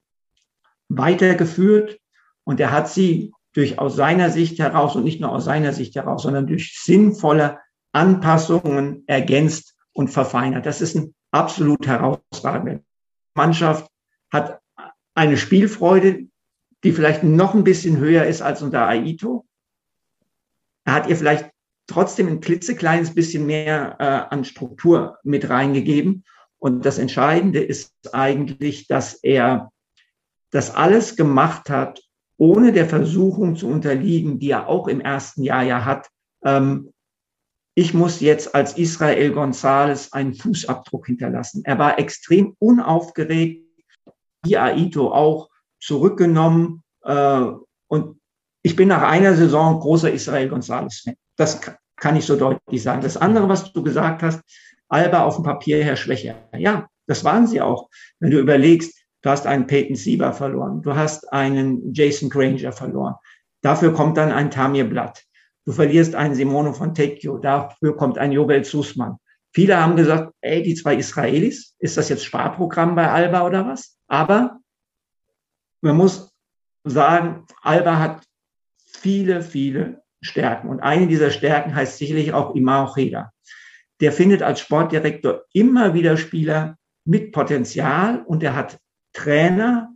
[0.87, 1.99] weitergeführt
[2.43, 5.95] und er hat sie durch aus seiner Sicht heraus und nicht nur aus seiner Sicht
[5.95, 7.59] heraus, sondern durch sinnvolle
[7.91, 10.65] Anpassungen ergänzt und verfeinert.
[10.65, 12.83] Das ist ein absolut herausragende
[13.35, 13.89] Mannschaft,
[14.31, 14.61] hat
[15.15, 16.27] eine Spielfreude,
[16.83, 19.45] die vielleicht noch ein bisschen höher ist als unter Aito.
[20.89, 21.51] Er hat ihr vielleicht
[21.85, 26.23] trotzdem ein klitzekleines bisschen mehr äh, an Struktur mit reingegeben.
[26.57, 29.71] Und das Entscheidende ist eigentlich, dass er
[30.49, 32.01] das alles gemacht hat,
[32.37, 36.09] ohne der Versuchung zu unterliegen, die er auch im ersten Jahr ja hat.
[36.43, 36.91] Ähm,
[37.75, 41.61] ich muss jetzt als Israel González einen Fußabdruck hinterlassen.
[41.65, 43.63] Er war extrem unaufgeregt,
[44.43, 47.45] wie Aito auch zurückgenommen äh,
[47.89, 48.18] und
[48.62, 51.16] ich bin nach einer Saison großer Israel González-Fan.
[51.38, 51.62] Das
[51.95, 53.01] kann ich so deutlich sagen.
[53.01, 54.41] Das andere, was du gesagt hast,
[54.89, 56.36] Alba auf dem Papier her schwächer.
[56.57, 57.89] Ja, das waren sie auch.
[58.20, 63.16] Wenn du überlegst, du hast einen Peyton Sieber verloren, du hast einen Jason Granger verloren.
[63.62, 65.24] Dafür kommt dann ein Tamir Blatt.
[65.66, 69.18] Du verlierst einen Simone von Tecchio, dafür kommt ein Jobel Sussmann.
[69.53, 73.97] Viele haben gesagt, ey, die zwei Israelis, ist das jetzt Sparprogramm bei Alba oder was?
[74.07, 74.60] Aber
[75.82, 76.34] man muss
[76.84, 78.24] sagen, Alba hat
[78.99, 80.69] viele, viele Stärken.
[80.69, 83.31] Und eine dieser Stärken heißt sicherlich auch Imao Cheda.
[84.01, 88.79] Der findet als Sportdirektor immer wieder Spieler mit Potenzial und er hat
[89.13, 89.93] Trainer,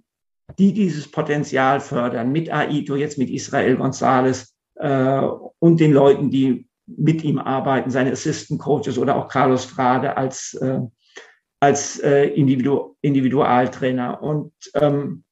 [0.58, 5.22] die dieses Potenzial fördern, mit Aito, jetzt mit Israel González äh,
[5.60, 10.54] und den Leuten, die mit ihm arbeiten, seine Assistant Coaches oder auch Carlos Frade als,
[10.56, 10.80] äh,
[11.60, 14.22] als äh, Individu Individualtrainer.
[14.22, 15.24] Und ähm,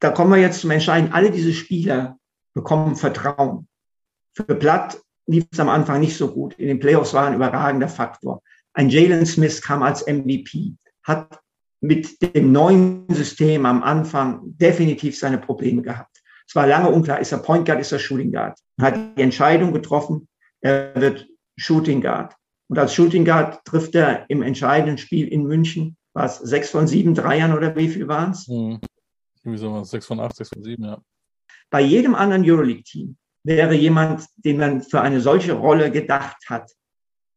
[0.00, 1.12] da kommen wir jetzt zum Entscheiden.
[1.12, 2.18] Alle diese Spieler
[2.56, 3.68] bekommen Vertrauen.
[4.32, 6.54] Für Platt lief es am Anfang nicht so gut.
[6.54, 8.42] In den Playoffs war ein überragender Faktor.
[8.72, 11.38] Ein Jalen Smith kam als MVP, hat
[11.80, 16.22] mit dem neuen System am Anfang definitiv seine Probleme gehabt.
[16.48, 18.58] Es war lange unklar, ist er Point Guard, ist er Shooting Guard.
[18.80, 20.26] Hat die Entscheidung getroffen,
[20.62, 22.34] er wird Shooting Guard.
[22.68, 26.86] Und als Shooting Guard trifft er im entscheidenden Spiel in München, war es sechs von
[26.86, 28.46] sieben Dreiern oder wie viel waren es?
[28.46, 28.80] Hm.
[29.44, 30.98] Irgendwie so sechs von acht, sechs von sieben, ja.
[31.70, 36.70] Bei jedem anderen Euroleague-Team wäre jemand, den man für eine solche Rolle gedacht hat,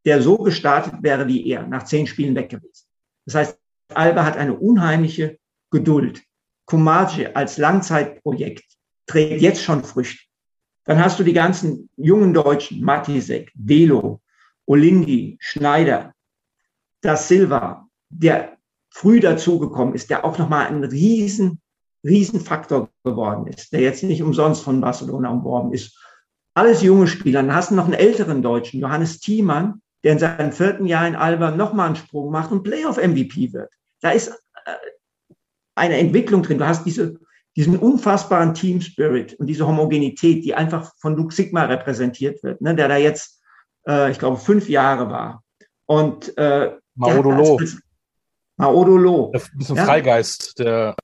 [0.06, 2.86] der so gestartet wäre wie er, nach zehn Spielen weg gewesen.
[3.26, 3.60] Das heißt,
[3.94, 5.38] Alba hat eine unheimliche
[5.72, 6.24] Geduld.
[6.66, 8.66] Kumace als Langzeitprojekt
[9.06, 10.24] trägt jetzt schon Früchte.
[10.86, 14.22] Dann hast du die ganzen jungen Deutschen, Matisek, Velo,
[14.66, 16.14] Olindi, Schneider,
[17.02, 18.58] Da Silva, der
[18.90, 21.62] früh dazugekommen ist, der auch nochmal ein riesen,
[22.04, 25.98] riesen Faktor geworden ist, der jetzt nicht umsonst von Barcelona umworben ist.
[26.54, 27.42] Alles junge Spieler.
[27.42, 31.16] Dann hast du noch einen älteren Deutschen, Johannes Thiemann, der in seinem vierten Jahr in
[31.16, 33.70] Alba nochmal einen Sprung macht und Playoff-MVP wird.
[34.02, 34.72] Da ist äh,
[35.76, 36.58] eine Entwicklung drin.
[36.58, 37.20] Du hast diese,
[37.56, 42.76] diesen unfassbaren Team Spirit und diese Homogenität, die einfach von Luke Sigma repräsentiert wird, ne,
[42.76, 43.42] der da jetzt,
[43.88, 45.44] äh, ich glaube, fünf Jahre war.
[45.86, 47.60] Und äh, Maodolo.
[48.58, 49.32] Maodolo.
[49.34, 50.96] Ein bisschen ja, Freigeist, der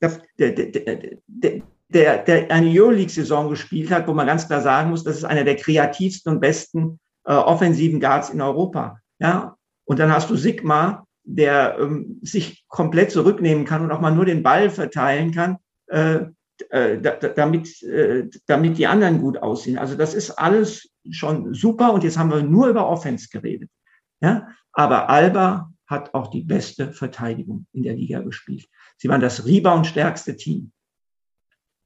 [0.00, 5.16] der, der, der, der, eine Euroleague-Saison gespielt hat, wo man ganz klar sagen muss, das
[5.16, 8.98] ist einer der kreativsten und besten äh, offensiven Guards in Europa.
[9.18, 14.14] Ja, und dann hast du Sigma, der ähm, sich komplett zurücknehmen kann und auch mal
[14.14, 16.26] nur den Ball verteilen kann, äh,
[16.70, 19.78] äh, damit, äh, damit die anderen gut aussehen.
[19.78, 23.70] Also das ist alles schon super und jetzt haben wir nur über Offense geredet.
[24.20, 28.66] Ja, aber Alba hat auch die beste Verteidigung in der Liga gespielt.
[28.96, 30.72] Sie waren das Rebound-stärkste Team.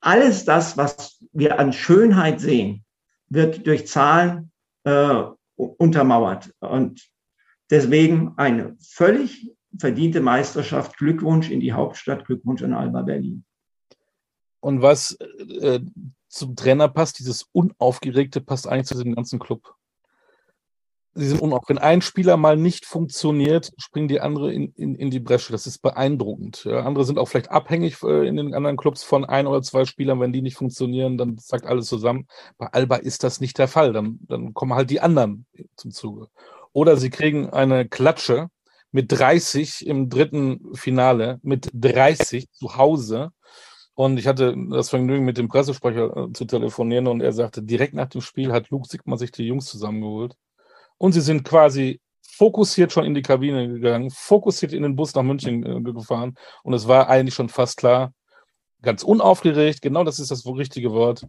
[0.00, 2.84] Alles das, was wir an Schönheit sehen,
[3.28, 4.52] wird durch Zahlen
[4.84, 5.24] äh,
[5.56, 6.54] untermauert.
[6.60, 7.08] Und
[7.70, 10.96] deswegen eine völlig verdiente Meisterschaft.
[10.96, 13.44] Glückwunsch in die Hauptstadt, Glückwunsch an Alba Berlin.
[14.60, 15.80] Und was äh,
[16.28, 19.74] zum Trainer passt, dieses Unaufgeregte passt eigentlich zu diesem ganzen Club.
[21.18, 21.64] Sie sind unauf.
[21.66, 25.50] Wenn ein Spieler mal nicht funktioniert, springen die andere in, in, in die Bresche.
[25.50, 26.62] Das ist beeindruckend.
[26.64, 29.84] Ja, andere sind auch vielleicht abhängig äh, in den anderen Clubs von ein oder zwei
[29.84, 30.20] Spielern.
[30.20, 32.28] Wenn die nicht funktionieren, dann sagt alles zusammen.
[32.56, 33.92] Bei Alba ist das nicht der Fall.
[33.92, 35.44] Dann, dann kommen halt die anderen
[35.74, 36.28] zum Zuge.
[36.72, 38.48] Oder sie kriegen eine Klatsche
[38.92, 43.30] mit 30 im dritten Finale, mit 30 zu Hause.
[43.94, 47.94] Und ich hatte das Vergnügen, mit dem Pressesprecher äh, zu telefonieren und er sagte, direkt
[47.94, 50.36] nach dem Spiel hat Luke Sigmar sich die Jungs zusammengeholt
[50.98, 55.22] und sie sind quasi fokussiert schon in die Kabine gegangen, fokussiert in den Bus nach
[55.22, 58.12] München äh, gefahren und es war eigentlich schon fast klar,
[58.82, 61.26] ganz unaufgeregt, genau das ist das richtige Wort,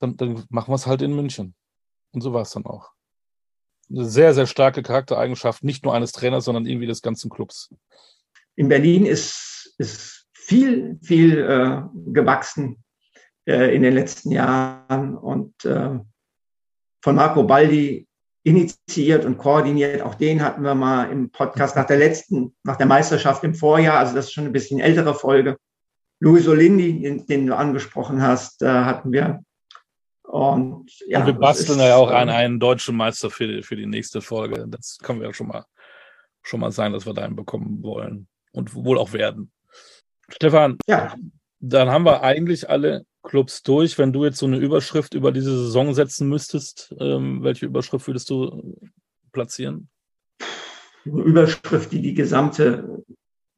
[0.00, 1.54] dann, dann machen wir es halt in München.
[2.12, 2.90] Und so war es dann auch.
[3.90, 7.70] Eine sehr, sehr starke Charaktereigenschaft, nicht nur eines Trainers, sondern irgendwie des ganzen Clubs.
[8.56, 12.82] In Berlin ist, ist viel, viel äh, gewachsen
[13.46, 15.98] äh, in den letzten Jahren und äh,
[17.00, 18.07] von Marco Baldi
[18.48, 20.02] initiiert und koordiniert.
[20.02, 23.98] Auch den hatten wir mal im Podcast nach der letzten, nach der Meisterschaft im Vorjahr.
[23.98, 25.56] Also das ist schon ein bisschen ältere Folge.
[26.20, 29.40] Luis Olindi, den, den du angesprochen hast, äh, hatten wir.
[30.22, 33.86] Und, ja, und wir basteln ja auch an ähm, einen deutschen Meister für, für die
[33.86, 34.66] nächste Folge.
[34.68, 35.64] Das können wir ja schon mal,
[36.42, 39.52] schon mal sein, dass wir da einen bekommen wollen und wohl auch werden.
[40.28, 41.14] Stefan, ja.
[41.60, 43.98] dann haben wir eigentlich alle Clubs durch.
[43.98, 48.30] Wenn du jetzt so eine Überschrift über diese Saison setzen müsstest, ähm, welche Überschrift würdest
[48.30, 48.80] du
[49.32, 49.88] platzieren?
[51.04, 53.04] Eine Überschrift, die die gesamte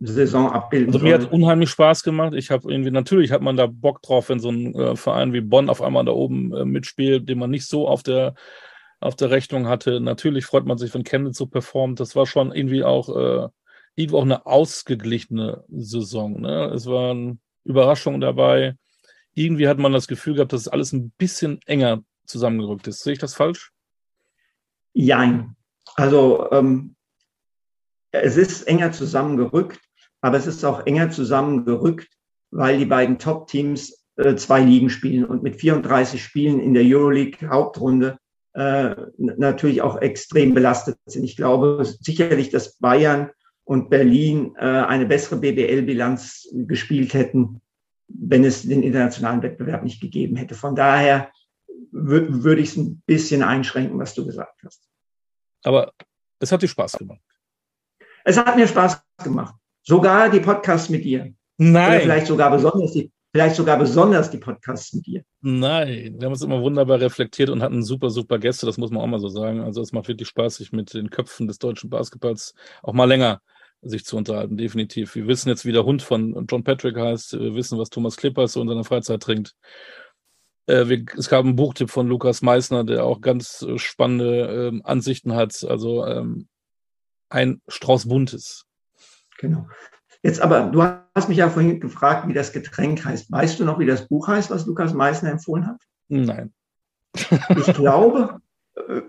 [0.01, 1.27] Saison abbilden Also mir soll.
[1.27, 2.35] hat unheimlich Spaß gemacht.
[2.35, 5.41] Ich habe irgendwie, natürlich hat man da Bock drauf, wenn so ein äh, Verein wie
[5.41, 8.35] Bonn auf einmal da oben äh, mitspielt, den man nicht so auf der
[9.01, 9.99] auf der Rechnung hatte.
[9.99, 12.01] Natürlich freut man sich, wenn Chemnitz so performt.
[12.01, 13.49] Das war schon irgendwie auch äh,
[13.95, 16.41] irgendwo auch eine ausgeglichene Saison.
[16.43, 16.66] Ne?
[16.75, 18.77] Es waren Überraschungen dabei
[19.45, 23.01] irgendwie hat man das Gefühl gehabt, dass es alles ein bisschen enger zusammengerückt ist.
[23.01, 23.72] Sehe ich das falsch?
[24.93, 25.57] Jein.
[25.97, 26.95] Also ähm,
[28.12, 29.80] es ist enger zusammengerückt,
[30.20, 32.09] aber es ist auch enger zusammengerückt,
[32.51, 37.49] weil die beiden Top-Teams äh, zwei Ligen spielen und mit 34 Spielen in der Euroleague
[37.49, 38.18] Hauptrunde
[38.53, 41.24] äh, natürlich auch extrem belastet sind.
[41.24, 43.30] Ich glaube sicherlich, dass Bayern
[43.64, 47.61] und Berlin äh, eine bessere BBL-Bilanz gespielt hätten,
[48.19, 50.55] wenn es den internationalen Wettbewerb nicht gegeben hätte.
[50.55, 51.31] Von daher
[51.93, 54.89] würde ich es ein bisschen einschränken, was du gesagt hast.
[55.65, 55.93] Aber
[56.39, 57.21] es hat dir Spaß gemacht.
[58.25, 59.55] Es hat mir Spaß gemacht.
[59.83, 61.33] Sogar die Podcasts mit dir.
[61.57, 61.91] Nein.
[61.91, 65.23] Oder vielleicht sogar besonders die, vielleicht sogar besonders die Podcasts mit dir.
[65.41, 69.03] Nein, wir haben uns immer wunderbar reflektiert und hatten super, super Gäste, das muss man
[69.03, 69.61] auch mal so sagen.
[69.61, 73.41] Also es macht wirklich Spaß, sich mit den Köpfen des deutschen Basketballs auch mal länger
[73.83, 75.14] sich zu unterhalten, definitiv.
[75.14, 78.53] Wir wissen jetzt, wie der Hund von John Patrick heißt, wir wissen, was Thomas Klippers
[78.53, 79.55] so in seiner Freizeit trinkt.
[80.66, 84.83] Äh, wir, es gab einen Buchtipp von Lukas Meissner, der auch ganz äh, spannende ähm,
[84.85, 85.64] Ansichten hat.
[85.64, 86.49] Also ähm,
[87.28, 88.66] ein Strauß Buntes.
[89.39, 89.66] Genau.
[90.22, 93.33] Jetzt aber, du hast mich ja vorhin gefragt, wie das Getränk heißt.
[93.33, 95.81] Weißt du noch, wie das Buch heißt, was Lukas Meissner empfohlen hat?
[96.09, 96.53] Nein.
[97.14, 98.41] Ich glaube,
[98.74, 99.03] äh,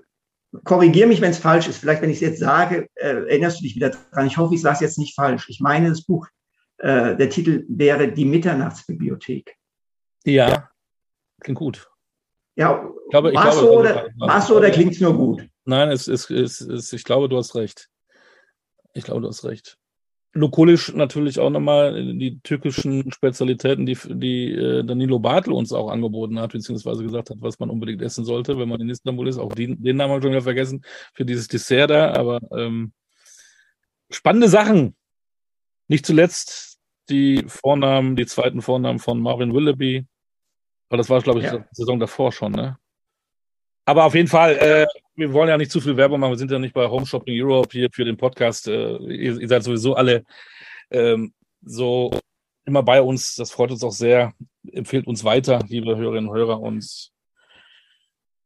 [0.63, 1.77] korrigiere mich, wenn es falsch ist.
[1.77, 4.27] Vielleicht, wenn ich es jetzt sage, äh, erinnerst du dich wieder dran.
[4.27, 5.49] Ich hoffe, ich sage es jetzt nicht falsch.
[5.49, 6.27] Ich meine, das Buch,
[6.77, 9.55] äh, der Titel wäre Die Mitternachtsbibliothek.
[10.23, 10.69] Ja,
[11.39, 11.89] klingt gut.
[12.55, 15.47] Ja, ich glaube, war es so oder, war's so oder klingt es nur gut?
[15.63, 17.89] Nein, es ist, es ist, ich glaube, du hast recht.
[18.93, 19.77] Ich glaube, du hast recht.
[20.33, 26.39] Lokolisch natürlich auch nochmal die türkischen Spezialitäten, die, die äh, Danilo Bartel uns auch angeboten
[26.39, 29.37] hat, beziehungsweise gesagt hat, was man unbedingt essen sollte, wenn man in Istanbul ist.
[29.37, 32.93] Auch die, den Namen habe ich schon wieder vergessen für dieses Dessert da, aber ähm,
[34.09, 34.95] spannende Sachen.
[35.89, 36.79] Nicht zuletzt
[37.09, 40.05] die Vornamen, die zweiten Vornamen von Marvin Willoughby.
[40.87, 41.57] Aber das war, glaube ich, ja.
[41.57, 42.77] die Saison davor schon, ne?
[43.85, 44.85] Aber auf jeden Fall, äh,
[45.21, 46.31] wir wollen ja nicht zu viel Werbung machen.
[46.31, 48.67] Wir sind ja nicht bei Home Shopping Europe hier für den Podcast.
[48.67, 50.25] Äh, ihr, ihr, seid sowieso alle
[50.89, 52.09] ähm, so
[52.65, 53.35] immer bei uns.
[53.35, 54.33] Das freut uns auch sehr.
[54.71, 56.59] Empfehlt uns weiter, liebe Hörerinnen und Hörer.
[56.59, 57.11] Und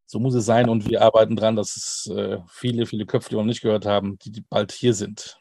[0.05, 0.67] so muss es sein.
[0.67, 3.86] Und wir arbeiten dran, dass es äh, viele, viele Köpfe, die wir noch nicht gehört
[3.86, 5.39] haben, die, die bald hier sind.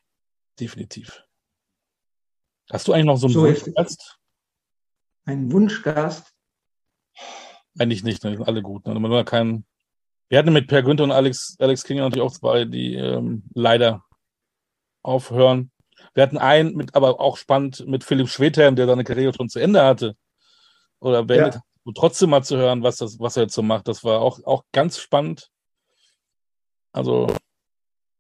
[0.61, 1.24] Definitiv.
[2.70, 4.18] Hast du eigentlich noch so einen so Wunschgast?
[5.24, 6.32] Ein Wunschgast?
[7.76, 8.41] Eigentlich nicht, ne?
[8.47, 8.87] alle gut.
[8.87, 8.95] Ne?
[8.95, 9.66] Man keinen
[10.29, 14.05] wir hatten mit Per Günther und Alex, Alex King natürlich auch zwei, die ähm, leider
[15.03, 15.70] aufhören.
[16.14, 19.59] Wir hatten einen, mit, aber auch spannend, mit Philipp Schwedhelm, der seine Karriere schon zu
[19.59, 20.16] Ende hatte.
[21.01, 21.93] Oder beendet, ja.
[21.95, 23.89] trotzdem mal zu hören, was, das, was er jetzt so macht.
[23.89, 25.51] Das war auch, auch ganz spannend.
[26.93, 27.27] Also,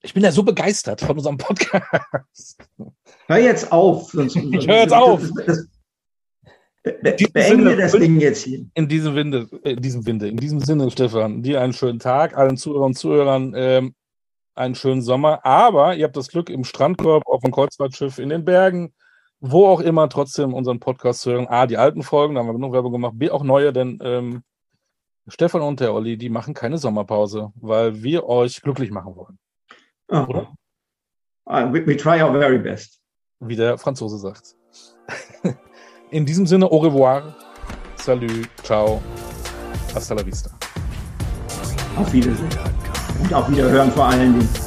[0.02, 2.58] ich bin ja so begeistert von unserem Podcast.
[3.26, 4.10] Hör jetzt auf.
[4.10, 5.20] Sonst, ich höre jetzt auf.
[5.20, 5.68] Das, das,
[6.84, 8.66] Beenden wir das Ding jetzt hier.
[8.74, 12.58] In diesem Winde, in diesem Winde, in diesem Sinne, Stefan, dir einen schönen Tag, allen
[12.58, 13.94] Zuhörern und Zuhörern ähm,
[14.54, 15.44] einen schönen Sommer.
[15.46, 18.92] Aber ihr habt das Glück, im Strandkorb, auf dem Kreuzfahrtschiff, in den Bergen,
[19.40, 21.46] wo auch immer, trotzdem unseren Podcast zu hören.
[21.48, 23.14] A, die alten Folgen, da haben wir genug Werbung gemacht.
[23.16, 24.42] B, auch neue, denn ähm,
[25.26, 29.38] Stefan und der Olli, die machen keine Sommerpause, weil wir euch glücklich machen wollen.
[30.08, 30.26] Oh.
[30.28, 30.54] Oder?
[31.46, 33.00] Uh, we, we try our very best.
[33.40, 34.54] Wie der Franzose sagt.
[36.14, 37.34] In diesem Sinne, au revoir,
[37.96, 39.02] salut, ciao,
[39.96, 40.48] hasta la vista.
[41.96, 42.48] Auf Wiedersehen.
[43.20, 44.63] Und auf Wiederhören vor allen Dingen.